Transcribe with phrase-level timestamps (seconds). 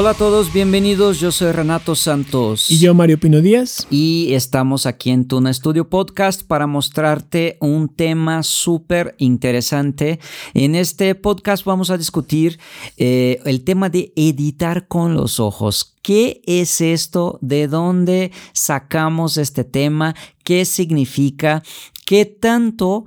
[0.00, 1.20] Hola a todos, bienvenidos.
[1.20, 2.70] Yo soy Renato Santos.
[2.70, 3.86] Y yo, Mario Pino Díaz.
[3.90, 10.18] Y estamos aquí en Tuna Studio Podcast para mostrarte un tema súper interesante.
[10.54, 12.58] En este podcast vamos a discutir
[12.96, 15.94] eh, el tema de editar con los ojos.
[16.00, 17.38] ¿Qué es esto?
[17.42, 20.14] ¿De dónde sacamos este tema?
[20.44, 21.62] ¿Qué significa?
[22.06, 23.04] ¿Qué tanto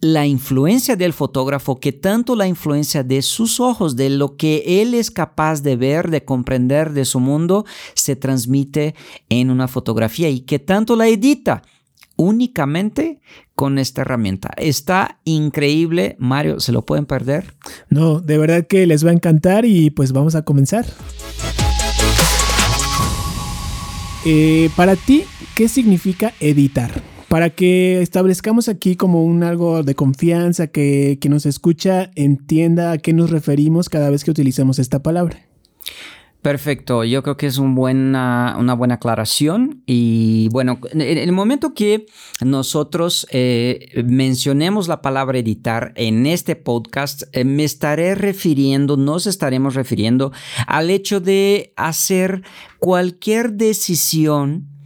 [0.00, 4.94] la influencia del fotógrafo que tanto la influencia de sus ojos, de lo que él
[4.94, 8.94] es capaz de ver, de comprender de su mundo, se transmite
[9.28, 11.62] en una fotografía y que tanto la edita
[12.16, 13.20] únicamente
[13.54, 14.50] con esta herramienta.
[14.56, 17.54] Está increíble, Mario, ¿se lo pueden perder?
[17.90, 20.86] No, de verdad que les va a encantar y pues vamos a comenzar.
[24.24, 27.17] Eh, para ti, ¿qué significa editar?
[27.28, 32.98] Para que establezcamos aquí como un algo de confianza, que quien nos escucha entienda a
[32.98, 35.48] qué nos referimos cada vez que utilizamos esta palabra.
[36.42, 41.74] Perfecto, yo creo que es un buena, una buena aclaración y bueno, en el momento
[41.74, 42.06] que
[42.44, 49.74] nosotros eh, mencionemos la palabra editar en este podcast, eh, me estaré refiriendo, nos estaremos
[49.74, 50.30] refiriendo
[50.68, 52.42] al hecho de hacer
[52.78, 54.77] cualquier decisión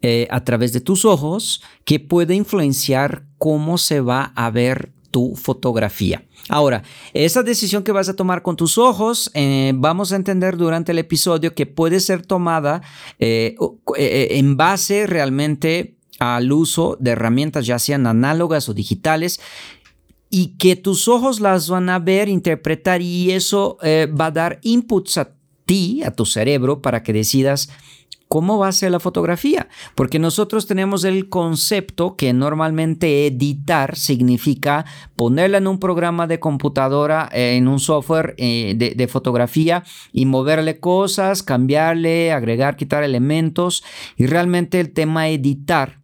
[0.00, 5.34] eh, a través de tus ojos que puede influenciar cómo se va a ver tu
[5.34, 6.24] fotografía.
[6.48, 10.92] Ahora, esa decisión que vas a tomar con tus ojos, eh, vamos a entender durante
[10.92, 12.80] el episodio que puede ser tomada
[13.18, 13.56] eh,
[13.96, 19.40] en base realmente al uso de herramientas ya sean análogas o digitales
[20.30, 25.18] y que tus ojos las van a ver, interpretar y eso va a dar inputs
[25.18, 25.32] a
[25.64, 27.68] ti, a tu cerebro, para que decidas
[28.28, 34.84] cómo va a ser la fotografía, porque nosotros tenemos el concepto que normalmente editar significa
[35.16, 39.82] ponerla en un programa de computadora, eh, en un software eh, de, de, fotografía
[40.12, 43.82] y moverle cosas, cambiarle, agregar, quitar elementos.
[44.16, 45.97] Y realmente el tema editar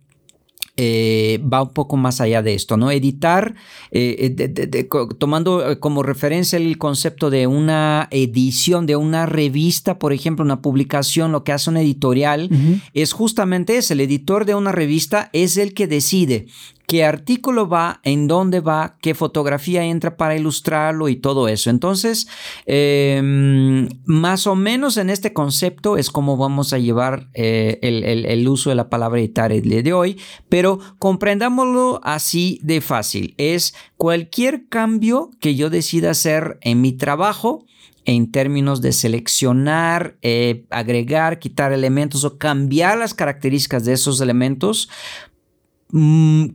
[0.76, 2.90] eh, va un poco más allá de esto, ¿no?
[2.90, 3.54] Editar,
[3.92, 10.44] eh, eh, tomando como referencia el concepto de una edición, de una revista, por ejemplo,
[10.44, 12.50] una publicación, lo que hace un editorial,
[12.92, 16.46] es justamente ese, el editor de una revista es el que decide
[16.86, 21.70] qué artículo va, en dónde va, qué fotografía entra para ilustrarlo y todo eso.
[21.70, 22.28] Entonces,
[22.66, 28.70] em, más o menos en este concepto es como vamos a llevar eh, el, uso
[28.70, 33.34] de la palabra editar el día de hoy, pero comprendámoslo así de fácil.
[33.38, 37.64] Es cualquier cambio que yo decida hacer en mi trabajo
[38.06, 44.90] en términos de seleccionar, eh, agregar, quitar elementos o cambiar las características de esos elementos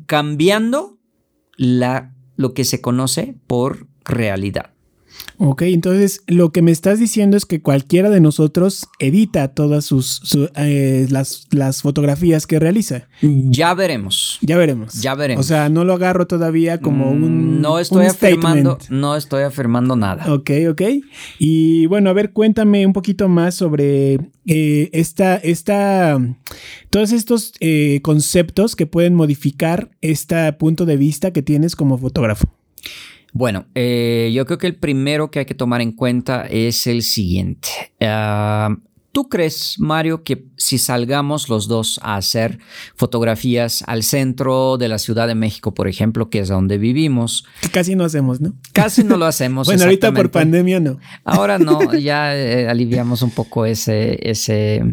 [0.06, 0.98] cambiando
[1.56, 4.74] la, lo que se conoce por realidad.
[5.41, 10.22] Ok, entonces lo que me estás diciendo es que cualquiera de nosotros edita todas sus,
[10.56, 13.07] eh, las, las, fotografías que realiza.
[13.22, 14.38] Ya veremos.
[14.41, 15.02] Ya veremos.
[15.02, 15.46] Ya veremos.
[15.46, 17.62] O sea, no lo agarro todavía como mm, un.
[17.62, 18.78] No estoy afirmando.
[18.90, 20.34] No estoy afirmando nada.
[20.34, 20.81] Ok, ok.
[21.40, 24.16] Y bueno, a ver, cuéntame un poquito más sobre
[24.46, 26.19] eh, esta, esta,
[26.90, 32.50] todos estos eh, conceptos que pueden modificar este punto de vista que tienes como fotógrafo.
[33.34, 37.04] Bueno, eh, yo creo que el primero que hay que tomar en cuenta es el
[37.04, 37.70] siguiente.
[38.02, 38.76] Ah,
[39.12, 42.60] ¿Tú crees, Mario, que si salgamos los dos a hacer
[42.96, 47.44] fotografías al centro de la Ciudad de México, por ejemplo, que es donde vivimos?
[47.72, 48.54] casi no hacemos, ¿no?
[48.72, 49.66] Casi no lo hacemos.
[49.66, 51.00] bueno, ahorita por pandemia no.
[51.24, 54.84] Ahora no, ya eh, aliviamos un poco ese, ese,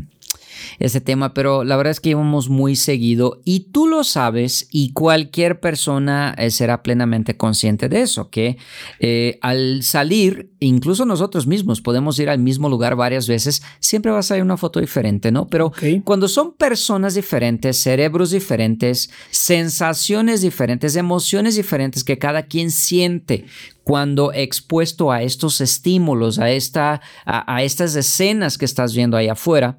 [0.79, 4.93] ese tema, pero la verdad es que íbamos muy seguido y tú lo sabes y
[4.93, 8.59] cualquier persona eh, será plenamente consciente de eso, que
[9.01, 14.19] eh, al salir, incluso nosotros mismos podemos ir al mismo lugar varias veces, siempre va
[14.19, 15.49] a salir una foto diferente, ¿no?
[15.49, 15.73] Pero
[16.05, 23.45] cuando son personas diferentes, cerebros diferentes, sensaciones diferentes, emociones diferentes que cada quien siente
[23.85, 29.29] cuando expuesto a estos estímulos, a, esta, a, a estas escenas que estás viendo ahí
[29.29, 29.79] afuera,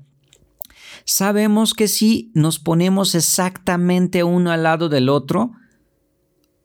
[1.08, 5.52] sabemos que si nos ponemos exactamente uno al lado del otro,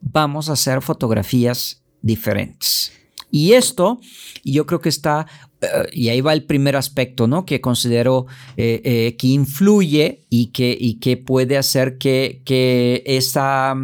[0.01, 2.93] vamos a hacer fotografías diferentes.
[3.31, 4.01] Y esto,
[4.45, 5.27] yo creo que está,
[5.63, 7.47] eh, y ahí va el primer aspecto, ¿no?
[7.47, 13.75] Que considero eh, eh, que influye y que, y que puede hacer que, que esa,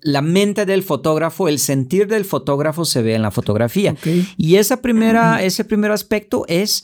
[0.00, 3.96] la mente del fotógrafo, el sentir del fotógrafo se vea en la fotografía.
[4.38, 6.82] Y esa primera, ese primer aspecto es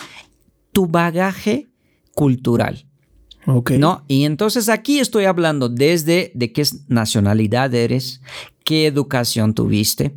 [0.72, 1.68] tu bagaje
[2.14, 2.91] cultural.
[3.78, 4.04] ¿No?
[4.08, 8.20] Y entonces aquí estoy hablando desde de qué nacionalidad eres,
[8.64, 10.14] qué educación tuviste,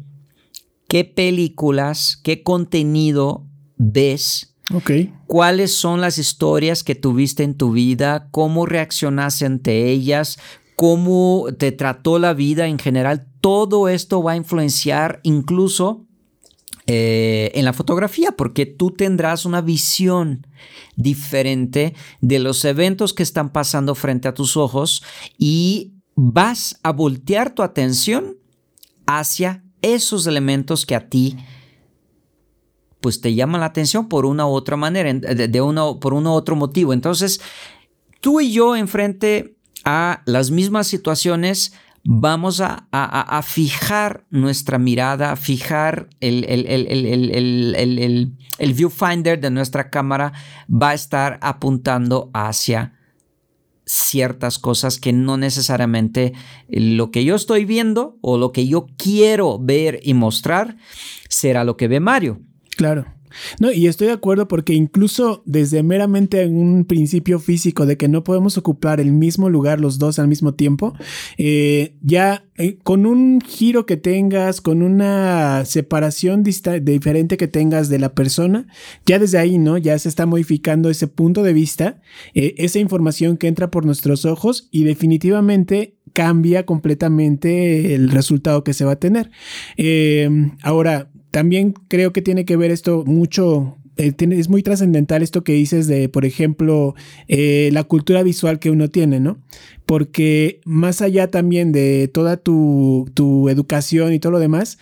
[0.87, 3.45] qué películas, qué contenido
[3.77, 4.91] ves, Ok.
[5.27, 8.29] ¿Cuáles son las historias que tuviste en tu vida?
[8.31, 10.39] ¿Cómo reaccionaste ante ellas?
[10.75, 13.27] ¿Cómo te trató la vida en general?
[13.41, 16.05] Todo esto va a influenciar incluso
[16.87, 20.45] eh, en la fotografía, porque tú tendrás una visión
[20.95, 25.03] diferente de los eventos que están pasando frente a tus ojos
[25.37, 28.37] y vas a voltear tu atención
[29.07, 31.37] hacia esos elementos que a ti
[33.05, 35.47] pues te llaman la atención por una u otra manera, de,
[36.01, 36.91] por uno u otro motivo.
[36.91, 37.39] Entonces,
[38.19, 41.73] tú y yo enfrente a las mismas situaciones,
[42.07, 50.31] vamos a, fijar nuestra mirada, a fijar el, el, viewfinder de nuestra cámara,
[50.71, 52.93] va a estar apuntando hacia
[53.87, 56.33] ciertas cosas que no necesariamente
[56.69, 60.77] lo que yo estoy viendo o lo que yo quiero ver y mostrar
[61.27, 62.39] será lo que ve Mario.
[62.77, 63.14] Claro.
[63.59, 68.23] No, y estoy de acuerdo porque incluso desde meramente un principio físico de que no
[68.23, 70.93] podemos ocupar el mismo lugar los dos al mismo tiempo,
[71.37, 77.99] eh, ya eh, con un giro que tengas, con una separación diferente que tengas de
[77.99, 78.67] la persona,
[79.05, 79.77] ya desde ahí, ¿no?
[79.77, 82.01] Ya se está modificando ese punto de vista,
[82.33, 88.73] eh, esa información que entra por nuestros ojos y definitivamente cambia completamente el resultado que
[88.73, 89.31] se va a tener.
[90.61, 95.51] ahora, también creo que tiene que ver esto mucho eh, es muy trascendental esto que
[95.51, 96.95] dices de, por ejemplo,
[97.27, 99.37] eh, la cultura visual que uno tiene, ¿no?
[99.85, 104.77] Porque más allá también de toda tu, tu educación y todo lo demás,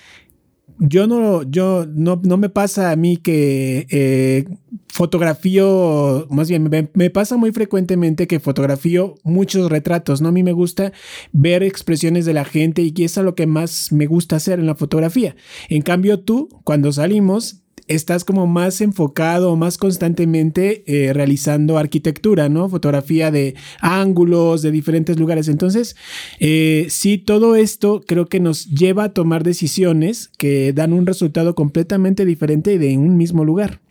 [0.80, 4.46] yo no, yo no, no me pasa a mí que eh,
[4.88, 10.30] fotografío, más bien me, pasa muy frecuentemente que fotografío muchos retratos, ¿no?
[10.30, 10.94] A mí me gusta
[11.32, 14.68] ver expresiones de la gente y que es lo que más me gusta hacer en
[14.68, 15.36] la fotografía.
[15.70, 22.70] En cambio tú, cuando salimos, estás como más enfocado, más constantemente eh, realizando arquitectura, ¿no?
[22.70, 25.48] Fotografía de ángulos, de diferentes lugares.
[25.48, 25.96] Entonces,
[26.40, 31.56] eh, sí, todo esto creo que nos lleva a tomar decisiones que dan un resultado
[31.56, 33.82] completamente diferente de un mismo lugar.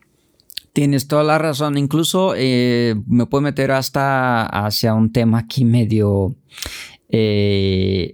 [0.72, 1.76] Tienes toda la razón.
[1.76, 6.36] Incluso eh, me puedo meter hasta hacia un tema aquí medio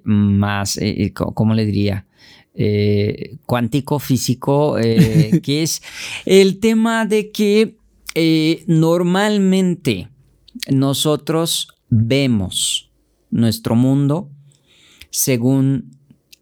[0.02, 0.80] más,
[1.14, 2.04] ¿cómo le diría?
[2.60, 5.80] Eh, cuántico físico, eh, que es
[6.24, 7.76] el tema de que
[8.16, 10.08] eh, normalmente
[10.68, 12.90] nosotros vemos
[13.30, 14.28] nuestro mundo
[15.10, 15.96] según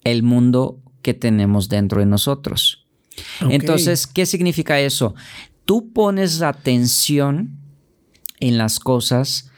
[0.05, 2.87] el mundo que tenemos dentro de nosotros.
[3.51, 5.15] Entonces, ¿qué significa eso?
[5.67, 7.59] Tú pones atención
[8.41, 9.51] en las cosas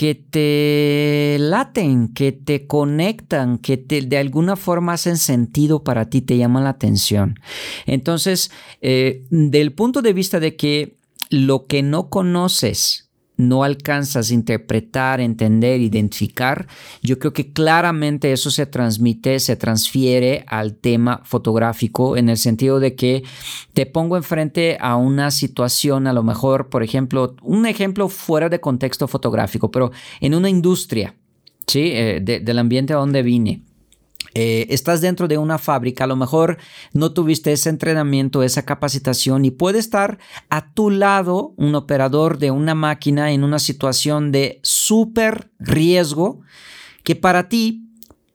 [0.00, 6.22] que te laten, que te conectan, que te, de alguna forma hacen sentido para ti,
[6.22, 7.38] te llaman la atención.
[7.84, 8.50] Entonces,
[8.80, 10.96] eh, del punto de vista de que
[11.28, 13.09] lo que no conoces,
[13.40, 16.66] no alcanzas a interpretar, entender, identificar,
[17.02, 22.80] yo creo que claramente eso se transmite, se transfiere al tema fotográfico en el sentido
[22.80, 23.24] de que
[23.72, 28.60] te pongo enfrente a una situación, a lo mejor, por ejemplo, un ejemplo fuera de
[28.60, 31.14] contexto fotográfico, pero en una industria,
[31.66, 31.90] ¿sí?
[31.92, 33.62] Eh, del ambiente a donde vine.
[34.34, 36.58] Eh, estás dentro de una fábrica, a lo mejor
[36.92, 40.18] no tuviste ese entrenamiento, esa capacitación y puede estar
[40.48, 46.40] a tu lado un operador de una máquina en una situación de súper riesgo
[47.02, 47.89] que para ti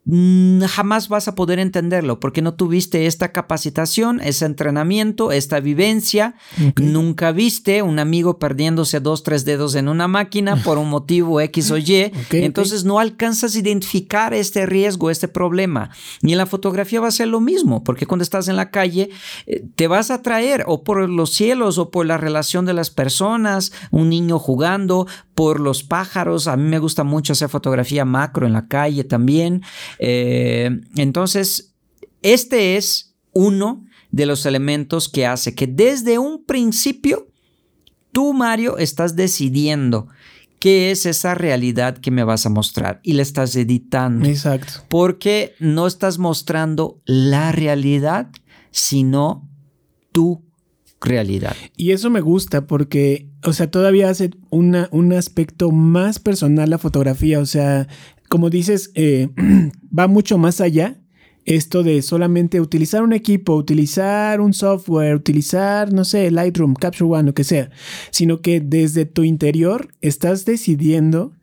[0.07, 6.35] Mm, jamás vas a poder entenderlo porque no tuviste esta capacitación, ese entrenamiento, esta vivencia.
[6.75, 11.71] Nunca viste un amigo perdiéndose dos, tres dedos en una máquina por un motivo X
[11.71, 12.11] o Y.
[12.31, 15.89] Entonces no alcanzas a identificar este riesgo, este problema.
[16.21, 19.09] Y en la fotografía va a ser lo mismo, porque cuando estás en la calle
[19.47, 22.91] eh, te vas a traer o por los cielos o por la relación de las
[22.91, 26.47] personas, un niño jugando, por los pájaros.
[26.47, 29.61] A mí me gusta mucho hacer fotografía macro en la calle también.
[29.99, 31.73] Eh, entonces,
[32.21, 37.27] este es uno de los elementos que hace que desde un principio
[38.11, 40.07] tú, Mario, estás decidiendo
[40.59, 44.27] qué es esa realidad que me vas a mostrar y le estás editando.
[44.27, 44.85] Exacto.
[44.87, 48.29] Porque no estás mostrando la realidad,
[48.71, 49.47] sino
[50.11, 50.45] tú
[51.01, 51.55] realidad.
[51.75, 56.77] Y eso me gusta porque, o sea, todavía hace una, un aspecto más personal la
[56.77, 57.39] fotografía.
[57.39, 57.87] O sea,
[58.29, 59.29] como dices, eh,
[59.97, 60.99] va mucho más allá
[61.45, 67.23] esto de solamente utilizar un equipo, utilizar un software, utilizar, no sé, Lightroom, Capture One,
[67.23, 67.69] lo que sea,
[68.09, 71.33] sino que desde tu interior estás decidiendo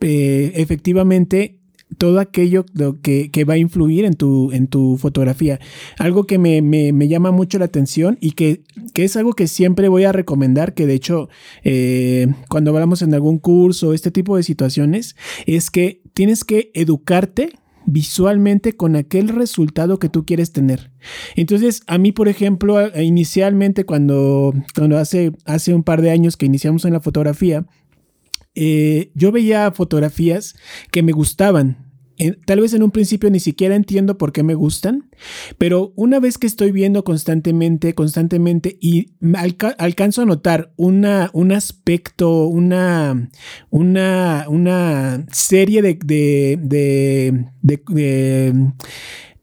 [0.00, 1.60] eh, efectivamente
[1.98, 2.64] todo aquello
[3.02, 5.60] que, que, va a influir en tu, en tu fotografía.
[5.98, 8.62] Algo que me, me, me llama mucho la atención y que,
[8.94, 11.28] que, es algo que siempre voy a recomendar, que de hecho
[11.64, 17.52] eh, cuando hablamos en algún curso, este tipo de situaciones, es que tienes que educarte
[17.86, 20.90] visualmente con aquel resultado que tú quieres tener.
[21.36, 26.46] Entonces, a mí, por ejemplo, inicialmente cuando, cuando hace, hace un par de años que
[26.46, 27.66] iniciamos en la fotografía,
[28.54, 30.54] eh, yo veía fotografías
[30.90, 31.91] que me gustaban,
[32.44, 35.10] tal vez en un principio ni siquiera entiendo por qué me gustan,
[35.58, 39.12] pero una vez que estoy viendo constantemente, constantemente y
[39.78, 43.30] alcanzo a notar un aspecto, una,
[43.70, 45.96] una, una serie de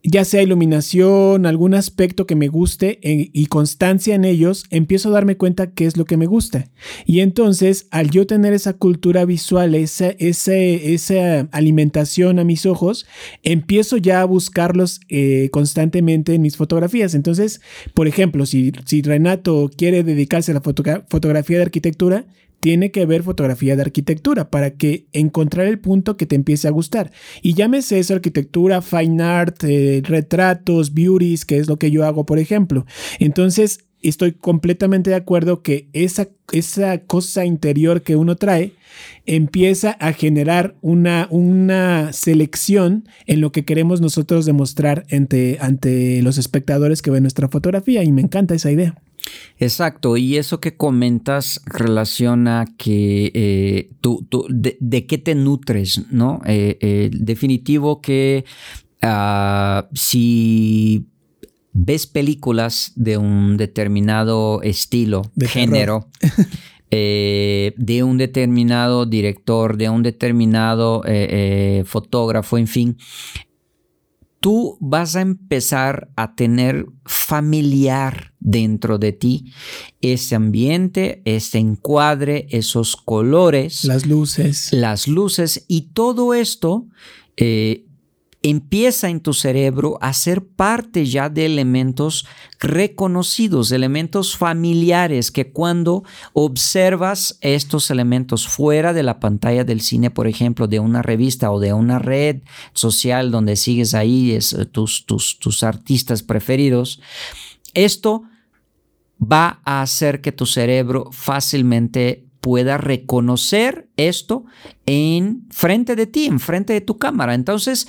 [0.03, 5.13] ya sea iluminación, algún aspecto que me guste eh, y constancia en ellos, empiezo a
[5.13, 6.69] darme cuenta qué es lo que me gusta.
[7.05, 13.05] Y entonces, al yo tener esa cultura visual, esa, esa, alimentación a mis ojos,
[13.43, 17.13] empiezo ya a buscarlos eh, constantemente en mis fotografías.
[17.13, 17.61] Entonces,
[17.93, 22.25] por ejemplo, si, si Renato quiere dedicarse a la fotografía de arquitectura,
[22.59, 26.71] tiene que ver fotografía de arquitectura para que encontrar el punto que te empiece a
[26.71, 27.11] gustar.
[27.41, 32.25] Y llámese eso arquitectura, fine art, eh, retratos, beauties, que es lo que yo hago,
[32.25, 32.85] por ejemplo.
[33.19, 38.73] Entonces, estoy completamente de acuerdo que esa, esa cosa interior que uno trae
[39.25, 46.37] empieza a generar una, una selección en lo que queremos nosotros demostrar ante, ante los
[46.37, 48.95] espectadores que ven nuestra fotografía y me encanta esa idea.
[49.57, 56.41] Exacto, y eso que comentas relaciona que eh, tú, de, qué te nutres, ¿no?
[56.45, 58.45] Eh, eh, definitivo que
[59.01, 61.07] ah, si
[61.73, 66.07] ves películas de un determinado estilo, de género,
[66.89, 71.03] de un determinado director, de un determinado
[71.83, 72.97] fotógrafo, en fin,
[74.39, 79.53] tú vas a empezar a tener familiar dentro de ti
[80.01, 83.83] ese ambiente, ese encuadre, esos colores.
[83.85, 84.69] Las luces.
[84.71, 86.87] Las luces y todo esto
[87.37, 87.85] eh,
[88.41, 92.25] empieza en tu cerebro a ser parte ya de elementos
[92.59, 96.03] reconocidos, elementos familiares, que cuando
[96.33, 101.59] observas estos elementos fuera de la pantalla del cine, por ejemplo, de una revista o
[101.59, 102.41] de una red
[102.73, 107.01] social donde sigues ahí es, eh, tus, tus, tus artistas preferidos,
[107.73, 108.23] esto
[109.19, 114.45] va a hacer que tu cerebro fácilmente pueda reconocer esto
[114.85, 117.33] en frente de ti, en frente de tu cámara.
[117.33, 117.87] Entonces,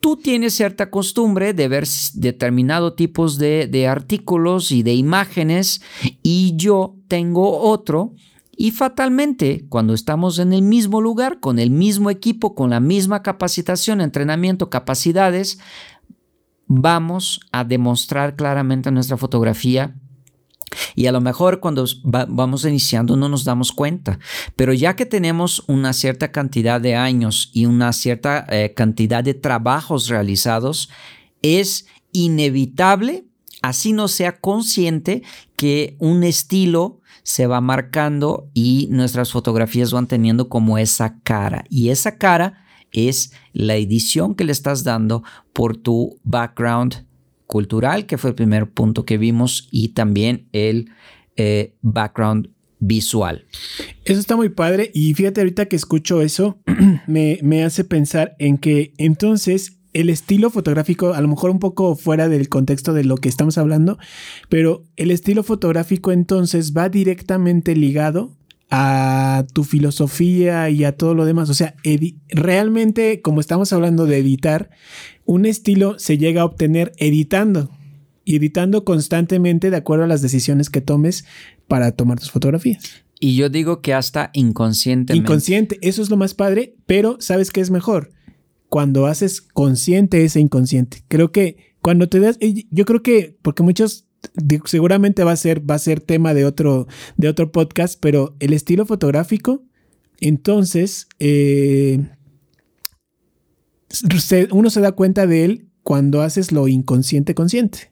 [0.00, 5.82] tú tienes cierta costumbre de ver determinados tipos de, de artículos y de imágenes
[6.22, 8.14] y yo tengo otro
[8.58, 13.22] y fatalmente, cuando estamos en el mismo lugar, con el mismo equipo, con la misma
[13.22, 15.58] capacitación, entrenamiento, capacidades,
[16.66, 19.94] vamos a demostrar claramente en nuestra fotografía
[20.94, 24.18] y a lo mejor cuando vamos iniciando no nos damos cuenta,
[24.56, 29.34] pero ya que tenemos una cierta cantidad de años y una cierta eh, cantidad de
[29.34, 30.90] trabajos realizados,
[31.42, 33.24] es inevitable,
[33.62, 35.22] así no sea consciente,
[35.56, 41.64] que un estilo se va marcando y nuestras fotografías van teniendo como esa cara.
[41.68, 47.05] Y esa cara es la edición que le estás dando por tu background
[47.46, 50.90] cultural, que fue el primer punto que vimos, y también el
[51.36, 53.46] eh, background visual.
[54.04, 56.58] Eso está muy padre y fíjate ahorita que escucho eso,
[57.06, 61.96] me, me hace pensar en que entonces el estilo fotográfico, a lo mejor un poco
[61.96, 63.98] fuera del contexto de lo que estamos hablando,
[64.50, 68.36] pero el estilo fotográfico entonces va directamente ligado
[68.70, 71.50] a tu filosofía y a todo lo demás.
[71.50, 71.74] O sea,
[72.28, 74.70] realmente, como estamos hablando de editar,
[75.24, 77.70] un estilo se llega a obtener editando
[78.24, 81.24] y editando constantemente de acuerdo a las decisiones que tomes
[81.68, 83.04] para tomar tus fotografías.
[83.18, 85.16] Y yo digo que hasta inconscientemente.
[85.16, 88.10] Inconsciente, eso es lo más padre, pero ¿sabes qué es mejor?
[88.68, 91.02] Cuando haces consciente ese inconsciente.
[91.08, 92.36] Creo que cuando te das,
[92.70, 94.05] yo creo que, porque muchos,
[94.64, 98.52] seguramente va a ser, va a ser tema de otro, de otro podcast, pero el
[98.52, 99.62] estilo fotográfico,
[100.20, 102.08] entonces, eh,
[104.50, 107.90] uno se da cuenta de él cuando haces lo inconsciente consciente.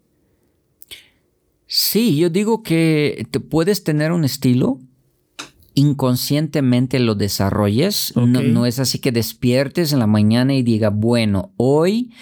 [1.66, 4.80] Sí, yo digo que te puedes tener un estilo,
[5.74, 8.12] inconscientemente lo desarrolles.
[8.16, 12.12] No, no, es así que despiertes en la mañana y diga, bueno, hoy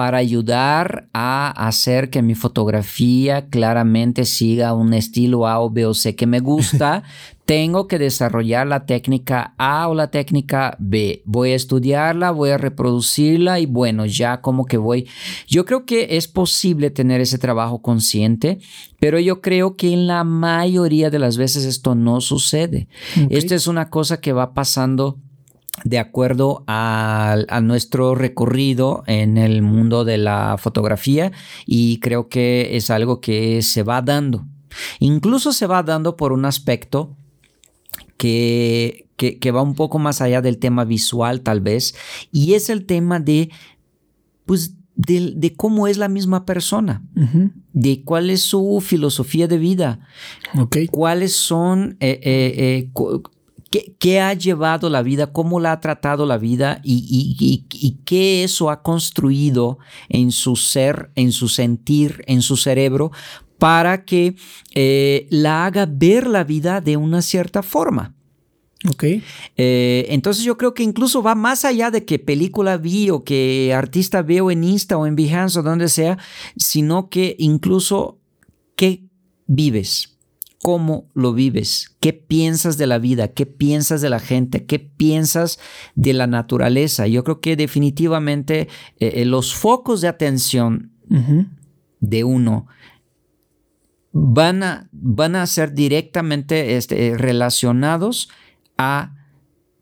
[0.00, 5.92] para ayudar a hacer que mi fotografía claramente siga un estilo A o B o
[5.92, 7.02] C que me gusta,
[7.44, 11.20] tengo que desarrollar la técnica A o la técnica B.
[11.26, 15.06] Voy a estudiarla, voy a reproducirla y bueno, ya como que voy.
[15.46, 18.58] Yo creo que es posible tener ese trabajo consciente,
[19.00, 22.88] pero yo creo que en la mayoría de las veces esto no sucede.
[23.28, 25.18] Esto es una cosa que va pasando
[25.84, 31.32] de acuerdo a, nuestro recorrido en el mundo de la fotografía
[31.66, 34.46] y creo que es algo que se va dando.
[34.98, 37.16] Incluso se va dando por un aspecto
[38.16, 41.94] que, que, va un poco más allá del tema visual tal vez,
[42.30, 43.50] y es el tema de,
[44.46, 47.02] pues, de, cómo es la misma persona,
[47.72, 50.00] de cuál es su filosofía de vida,
[50.90, 53.22] cuáles son, eh, eh, eh,
[53.70, 58.70] qué, ha llevado la vida, cómo la ha tratado la vida y, y, qué eso
[58.70, 63.12] ha construido en su ser, en su sentir, en su cerebro
[63.58, 64.34] para que
[64.74, 68.14] eh, la haga ver la vida de una cierta forma.
[68.88, 69.04] Ok.
[69.56, 73.74] Eh, entonces yo creo que incluso va más allá de que película vi o que
[73.74, 76.18] artista veo en Insta o en Behance o donde sea,
[76.56, 78.18] sino que incluso
[78.76, 79.04] qué
[79.46, 80.09] vives,
[80.62, 85.58] cómo lo vives, qué piensas de la vida, qué piensas de la gente, qué piensas
[85.94, 87.06] de la naturaleza.
[87.06, 90.92] Yo creo que definitivamente eh, los focos de atención
[91.98, 92.66] de uno
[94.12, 98.28] van a, van a ser directamente este, relacionados
[98.76, 99.16] a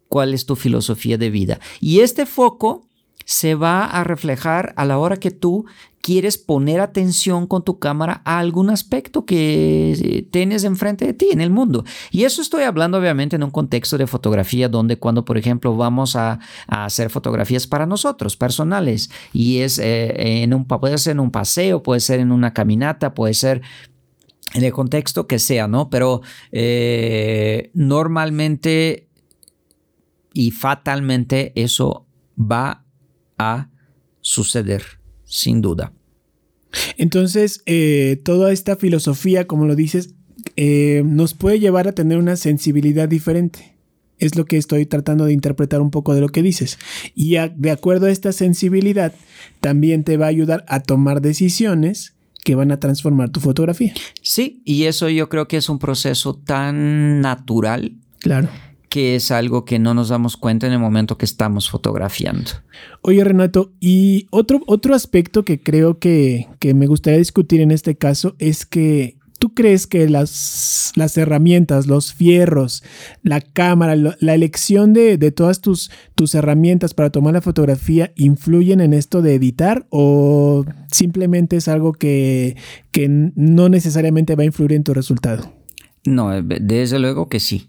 [0.09, 1.61] cuál es tu filosofía de vida.
[1.81, 2.89] Y este foco
[3.25, 5.67] se va a reflejar a la hora que tú
[6.01, 11.41] quieres poner atención con tu cámara a algún aspecto que tienes enfrente de ti en
[11.41, 11.85] el mundo.
[12.11, 16.17] Y eso estoy hablando obviamente en un contexto de fotografía donde cuando, por ejemplo, vamos
[16.17, 21.31] a, hacer fotografías para nosotros, personales, y es eh, en un, puede ser en un
[21.31, 23.63] paseo, puede ser en una caminata, puede ser
[24.55, 25.91] en el contexto que sea, ¿no?
[25.91, 29.09] Pero eh, normalmente
[30.39, 32.07] y fatalmente eso
[32.39, 32.85] va
[33.39, 33.71] a
[34.21, 34.98] suceder,
[35.29, 35.93] sin duda.
[36.97, 40.15] Entonces, eh, toda esta filosofía, como lo dices,
[40.57, 43.77] eh, nos puede llevar a tener una sensibilidad diferente.
[44.19, 46.79] Es lo que estoy tratando de interpretar un poco de lo que dices.
[47.15, 49.13] Y de acuerdo a esta sensibilidad,
[49.61, 52.15] también te va a ayudar a tomar decisiones
[52.45, 53.93] que van a transformar tu fotografía.
[54.23, 57.97] Sí, y eso yo creo que es un proceso tan natural.
[58.21, 58.49] Claro.
[58.89, 62.51] Que es algo que no nos damos cuenta en el momento que estamos fotografiando.
[63.03, 67.97] Oye, Renato, y otro, otro aspecto que creo que, que me gustaría discutir en este
[67.97, 72.83] caso es que ¿Tú crees que las, las herramientas, los fierros,
[73.23, 78.95] la cámara, la elección de, todas tus, tus herramientas para tomar la fotografía influyen en
[78.95, 82.57] esto de editar o simplemente es algo que,
[83.37, 85.53] no necesariamente va a influir en tu resultado?
[86.05, 87.69] No, eh, desde luego que sí.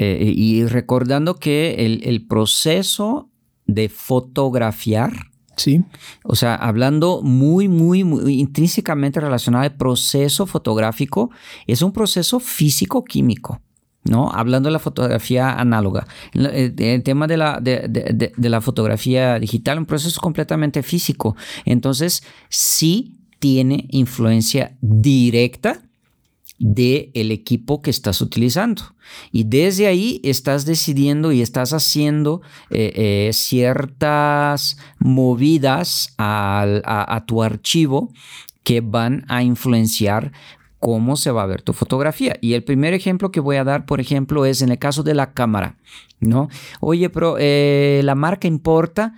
[0.00, 3.30] Eh, y recordando que el, el proceso
[3.66, 5.12] de fotografiar
[5.56, 5.82] Sí.
[6.22, 11.32] O sea, hablando muy, muy, muy intrínsecamente relacionado al proceso fotográfico,
[11.66, 13.60] es un proceso físico-químico.
[14.04, 14.30] ¿no?
[14.30, 16.06] Hablando de la fotografía análoga.
[16.32, 21.36] El, el tema de la, de, de, de, la fotografía digital, un proceso completamente físico.
[21.64, 25.82] Entonces, sí tiene influencia directa
[26.58, 28.82] del el equipo que estás utilizando.
[29.32, 38.12] Y desde ahí estás decidiendo y estás haciendo eh, eh, ciertas movidas a, tu archivo
[38.64, 40.32] que van a influenciar
[40.78, 42.36] cómo se va a ver tu fotografía.
[42.40, 45.14] Y el primer ejemplo que voy a dar, por ejemplo, es en el caso de
[45.14, 45.76] la cámara,
[46.20, 46.48] ¿no?
[46.80, 49.14] Oye, pero eh, la marca importa.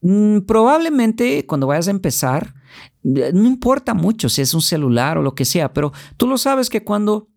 [0.00, 2.54] Mm, probablemente cuando vayas a empezar,
[3.02, 6.70] no importa mucho si es un celular o lo que sea, pero tú lo sabes
[6.70, 7.28] que cuando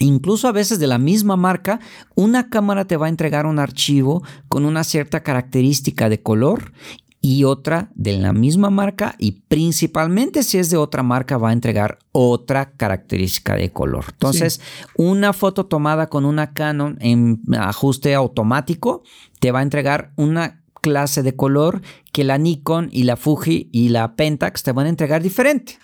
[0.00, 1.80] Incluso a veces de la misma marca,
[2.14, 6.72] una cámara te va a entregar un archivo con una cierta característica de color
[7.20, 11.52] y otra de la misma marca y principalmente si es de otra marca va a
[11.52, 14.04] entregar otra característica de color.
[14.12, 14.60] Entonces,
[14.96, 19.02] una foto tomada con una Canon en ajuste automático
[19.40, 23.90] te va a entregar una clase de color que la Nikon y la Fuji y
[23.90, 25.78] la Pentax te van a entregar diferente.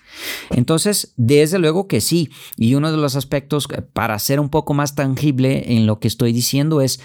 [0.50, 2.30] Entonces, desde luego que sí.
[2.56, 6.32] Y uno de los aspectos para ser un poco más tangible en lo que estoy
[6.32, 7.00] diciendo es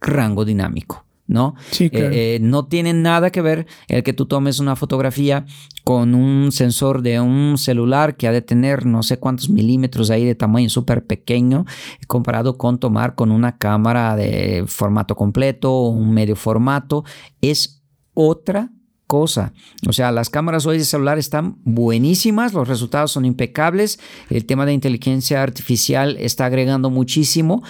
[0.00, 1.05] rango dinámico.
[1.26, 1.54] ¿No?
[1.70, 5.44] Sí, eh, eh, no tiene nada que ver el que tú tomes una fotografía
[5.84, 10.24] con un sensor de un celular que ha de tener no sé cuántos milímetros ahí
[10.24, 11.64] de tamaño súper pequeño
[12.06, 17.04] comparado con tomar con una cámara de formato completo o un medio formato.
[17.40, 17.82] Es
[18.14, 18.70] otra
[19.06, 19.52] cosa.
[19.88, 24.66] O sea, las cámaras hoy de celular están buenísimas, los resultados son impecables, el tema
[24.66, 27.62] de inteligencia artificial está agregando muchísimo,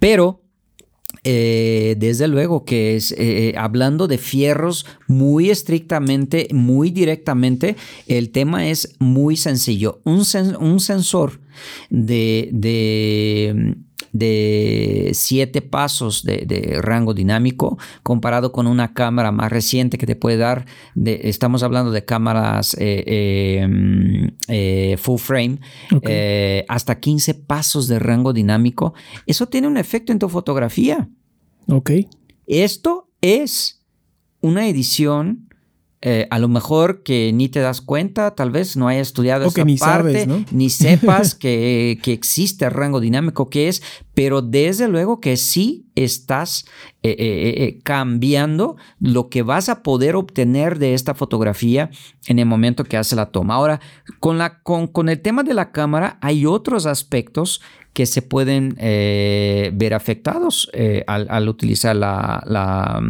[0.00, 0.47] Pero
[1.24, 8.68] eh, desde luego que es eh, hablando de fierros muy estrictamente, muy directamente, el tema
[8.68, 10.00] es muy sencillo.
[10.04, 10.22] Un,
[10.60, 11.40] un sensor
[11.90, 13.76] de, de
[14.12, 20.36] de siete pasos de, rango dinámico comparado con una cámara más reciente que te puede
[20.36, 25.60] dar, de, estamos hablando de cámaras eh, em, eh, full frame,
[26.02, 28.94] eh, hasta 15 pasos de rango dinámico.
[29.26, 31.08] Eso tiene un efecto en tu fotografía.
[31.68, 31.90] Ok.
[32.46, 33.84] Esto es
[34.40, 35.47] una edición
[36.00, 39.64] eh, a lo mejor que ni te das cuenta, tal vez no hayas estudiado esta
[39.64, 40.44] ni parte, ¿no?
[40.52, 43.82] ni sepas que, que, existe el rango dinámico que es,
[44.18, 46.66] pero desde luego que sí estás
[47.04, 51.90] eh, eh, cambiando lo que vas a poder obtener de esta fotografía
[52.26, 53.54] en el momento que hace la toma.
[53.54, 53.80] Ahora,
[54.18, 58.74] con, la, con, con el tema de la cámara hay otros aspectos que se pueden
[58.74, 60.68] ver afectados
[61.06, 63.00] al, utilizar la, la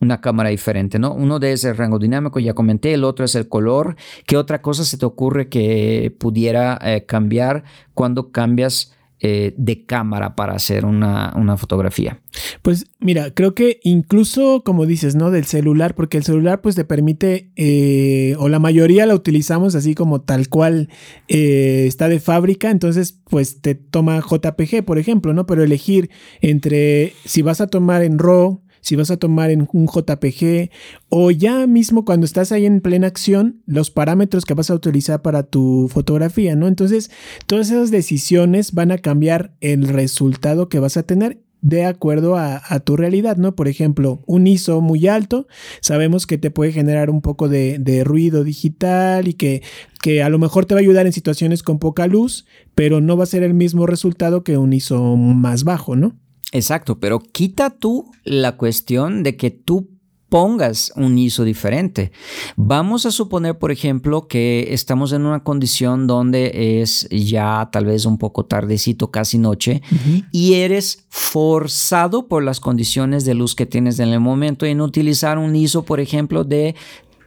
[0.00, 1.12] una cámara diferente, ¿no?
[1.12, 3.96] Uno de ese rango dinámico, ya comenté, el otro es el color.
[4.26, 8.94] ¿Qué otra cosa se te ocurre que pudiera eh, cambiar cuando cambias
[9.26, 12.20] eh, de cámara para hacer una, fotografía?
[12.60, 15.30] Pues mira, creo que incluso como dices, ¿no?
[15.30, 19.94] Del celular, porque el celular pues te permite, eh, o la mayoría la utilizamos así
[19.94, 20.90] como tal cual
[21.26, 25.46] está de fábrica, entonces pues te toma JPG, por ejemplo, ¿no?
[25.46, 26.10] Pero elegir
[26.42, 30.70] entre si vas a tomar en RAW, si vas a tomar en un JPG
[31.08, 35.22] o ya mismo cuando estás ahí en plena acción, los parámetros que vas a utilizar
[35.22, 36.68] para tu fotografía, ¿no?
[36.68, 37.10] Entonces,
[37.46, 42.60] todas esas decisiones van a cambiar el resultado que vas a tener de acuerdo a,
[42.80, 43.56] tu realidad, ¿no?
[43.56, 45.46] Por ejemplo, un ISO muy alto,
[45.80, 49.62] sabemos que te puede generar un poco de, de, ruido digital y que,
[50.02, 52.44] que a lo mejor te va a ayudar en situaciones con poca luz,
[52.74, 56.18] pero no va a ser el mismo resultado que un ISO más bajo, ¿no?
[56.54, 59.90] Exacto, pero quita tú la cuestión de que tú
[60.28, 62.12] pongas un ISO diferente.
[62.54, 68.04] Vamos a suponer, por ejemplo, que estamos en una condición donde es ya tal vez
[68.04, 69.82] un poco tardecito, casi noche,
[70.30, 75.38] y eres forzado por las condiciones de luz que tienes en el momento en utilizar
[75.38, 76.76] un ISO, por ejemplo, de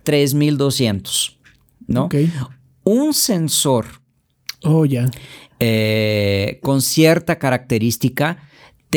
[0.03, 1.37] 3200,
[1.87, 2.07] ¿no?
[2.85, 3.87] Un sensor.
[4.63, 5.11] Oh, ya.
[5.59, 8.46] Eh, con cierta característica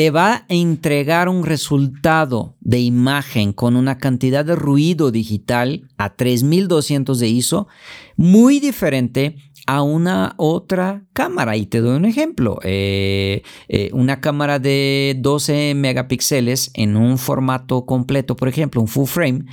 [0.01, 6.15] te va a entregar un resultado de imagen con una cantidad de ruido digital a
[6.15, 7.67] 3200 de ISO
[8.15, 9.35] muy diferente
[9.67, 11.55] a una otra cámara.
[11.55, 12.57] Y te doy un ejemplo.
[12.63, 19.05] Eh, eh, una cámara de 12 megapíxeles en un formato completo, por ejemplo, un full
[19.05, 19.45] frame,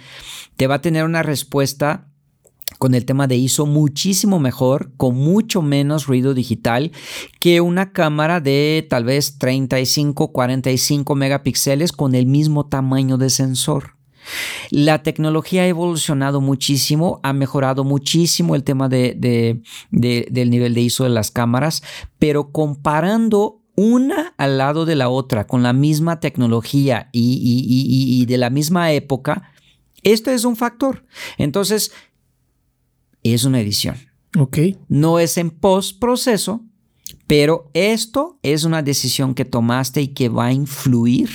[0.56, 2.07] te va a tener una respuesta
[2.78, 6.92] con el tema de ISO muchísimo mejor, con mucho menos ruido digital
[7.40, 13.98] que una cámara de tal vez 35, 45 megapíxeles con el mismo tamaño de sensor.
[14.70, 19.16] La tecnología ha evolucionado muchísimo, ha mejorado muchísimo el tema de,
[19.90, 21.82] del nivel de ISO de las cámaras,
[22.18, 27.40] pero comparando una al lado de la otra con la misma tecnología y,
[28.20, 29.52] y de la misma época,
[30.02, 31.04] esto es un factor.
[31.38, 31.92] Entonces,
[33.34, 33.96] es una edición.
[34.36, 34.58] Ok.
[34.88, 36.64] No es en post proceso,
[37.26, 41.30] pero esto es una decisión que tomaste y que va a influir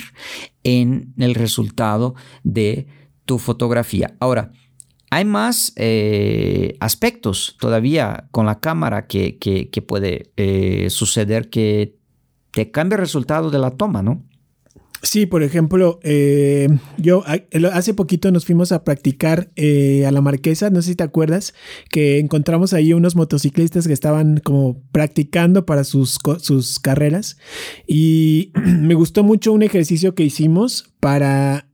[0.62, 2.86] en el resultado de
[3.24, 4.16] tu fotografía.
[4.20, 4.52] Ahora,
[5.10, 9.38] hay más eh, aspectos todavía con la cámara que,
[9.86, 11.96] puede eh, suceder que
[12.50, 14.24] te cambie el resultado de la toma, ¿no?
[15.04, 17.24] Sí, por ejemplo, eh, yo
[17.72, 21.54] hace poquito nos fuimos a practicar eh, a la Marquesa, no sé si te acuerdas,
[21.90, 27.36] que encontramos ahí unos motociclistas que estaban como practicando para sus, sus carreras.
[27.86, 31.68] Y me gustó mucho un ejercicio que hicimos para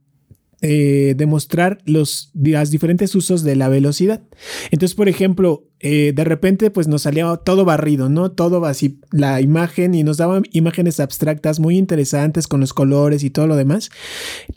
[0.62, 4.22] eh, demostrar los, diferentes usos de la velocidad.
[4.70, 8.32] Entonces, por ejemplo, eh, de repente pues nos salía todo barrido, ¿no?
[8.32, 13.30] Todo así, la imagen y nos daban imágenes abstractas muy interesantes con los colores y
[13.30, 13.90] todo lo demás.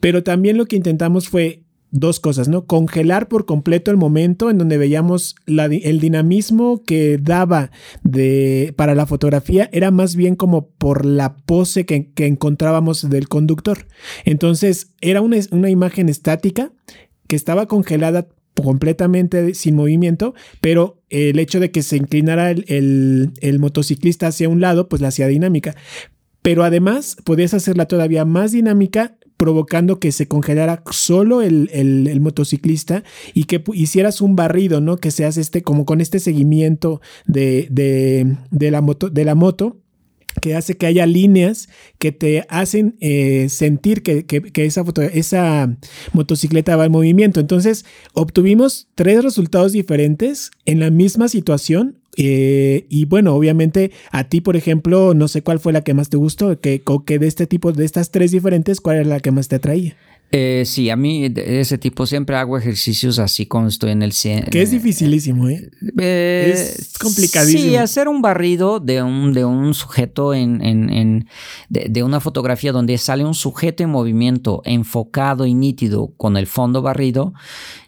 [0.01, 1.62] Pero también lo que intentamos fue
[1.93, 2.65] dos cosas, ¿no?
[2.65, 7.69] Congelar por completo el momento en donde veíamos el dinamismo que daba
[8.03, 13.85] de, para la fotografía era más bien como por la pose que, encontrábamos del conductor.
[14.25, 16.73] Entonces era una, una imagen estática
[17.27, 23.59] que estaba congelada completamente sin movimiento, pero el hecho de que se inclinara el, el,
[23.59, 25.75] motociclista hacia un lado, pues la hacía dinámica.
[26.41, 33.03] Pero además podías hacerla todavía más dinámica provocando que se congelara solo el, motociclista
[33.33, 34.95] y que hicieras un barrido, ¿no?
[34.95, 39.81] Que seas este, como con este seguimiento de, de, la, moto, de la moto
[40.41, 41.67] que hace que haya líneas
[41.99, 44.25] que te hacen eh, sentir que,
[44.55, 45.75] esa, foto, esa
[46.13, 47.41] motocicleta va en movimiento.
[47.41, 51.99] Entonces, obtuvimos tres resultados diferentes en la misma situación.
[52.17, 56.09] Eh, y bueno, obviamente a ti, por ejemplo, no sé cuál fue la que más
[56.09, 59.31] te gustó, que, que de este tipo, de estas tres diferentes, cuál era la que
[59.31, 59.95] más te atraía.
[60.35, 64.13] Eh, sí, a mí de ese tipo siempre hago ejercicios así cuando estoy en el
[64.13, 64.47] cine.
[64.49, 65.69] Que es dificilísimo, ¿eh?
[65.99, 66.51] ¿eh?
[66.51, 67.63] es complicadísimo.
[67.63, 71.27] Sí, hacer un barrido de un, de un sujeto en, en,
[71.69, 76.81] de, una fotografía donde sale un sujeto en movimiento enfocado y nítido con el fondo
[76.81, 77.35] barrido,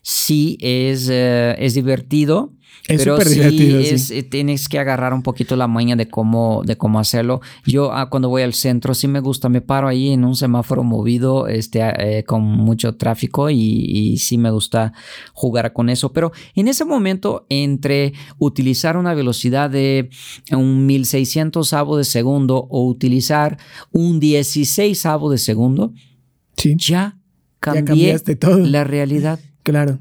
[0.04, 2.54] sí es, eh, es divertido
[2.88, 6.78] es pero sí, es, eh, tienes que agarrar un poquito la maña de cómo, de
[6.78, 7.42] cómo hacerlo.
[7.66, 10.84] Yo ah, cuando voy al centro sí me gusta, me paro ahí en un semáforo
[10.84, 14.94] movido este, eh, con mucho tráfico y, y, sí me gusta
[15.34, 16.14] jugar con eso.
[16.14, 20.10] Pero en ese momento, entre utilizar una velocidad de
[20.52, 23.58] un 1600 avo de segundo o utilizar
[23.92, 25.94] un 16 avo de segundo,
[26.78, 27.18] ya
[27.60, 28.16] cambié
[28.64, 29.40] la realidad.
[29.64, 30.00] Claro.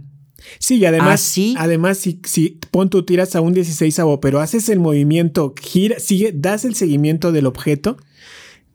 [0.59, 4.81] Sí, y además, además si, si pon tú tiras a un 16 pero haces el
[4.81, 7.97] movimiento, gira, sigue, das el seguimiento del objeto,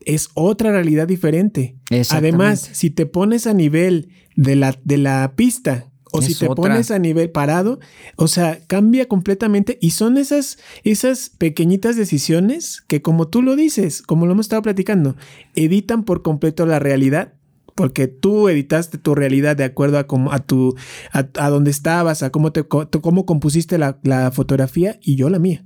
[0.04, 1.76] es otra realidad diferente.
[2.10, 6.90] Además, si te pones a nivel de la, de la pista o si te pones
[6.90, 7.78] a nivel parado,
[8.16, 14.02] o sea, cambia completamente y son esas, esas pequeñitas decisiones que como tú lo dices,
[14.02, 15.16] como lo hemos estado platicando,
[15.54, 17.34] editan por completo la realidad
[17.80, 20.76] porque tú editaste tu realidad de acuerdo a, cómo, a, tu,
[21.12, 25.64] a, dónde estabas, a cómo, te, cómo compusiste la, fotografía y yo la mía.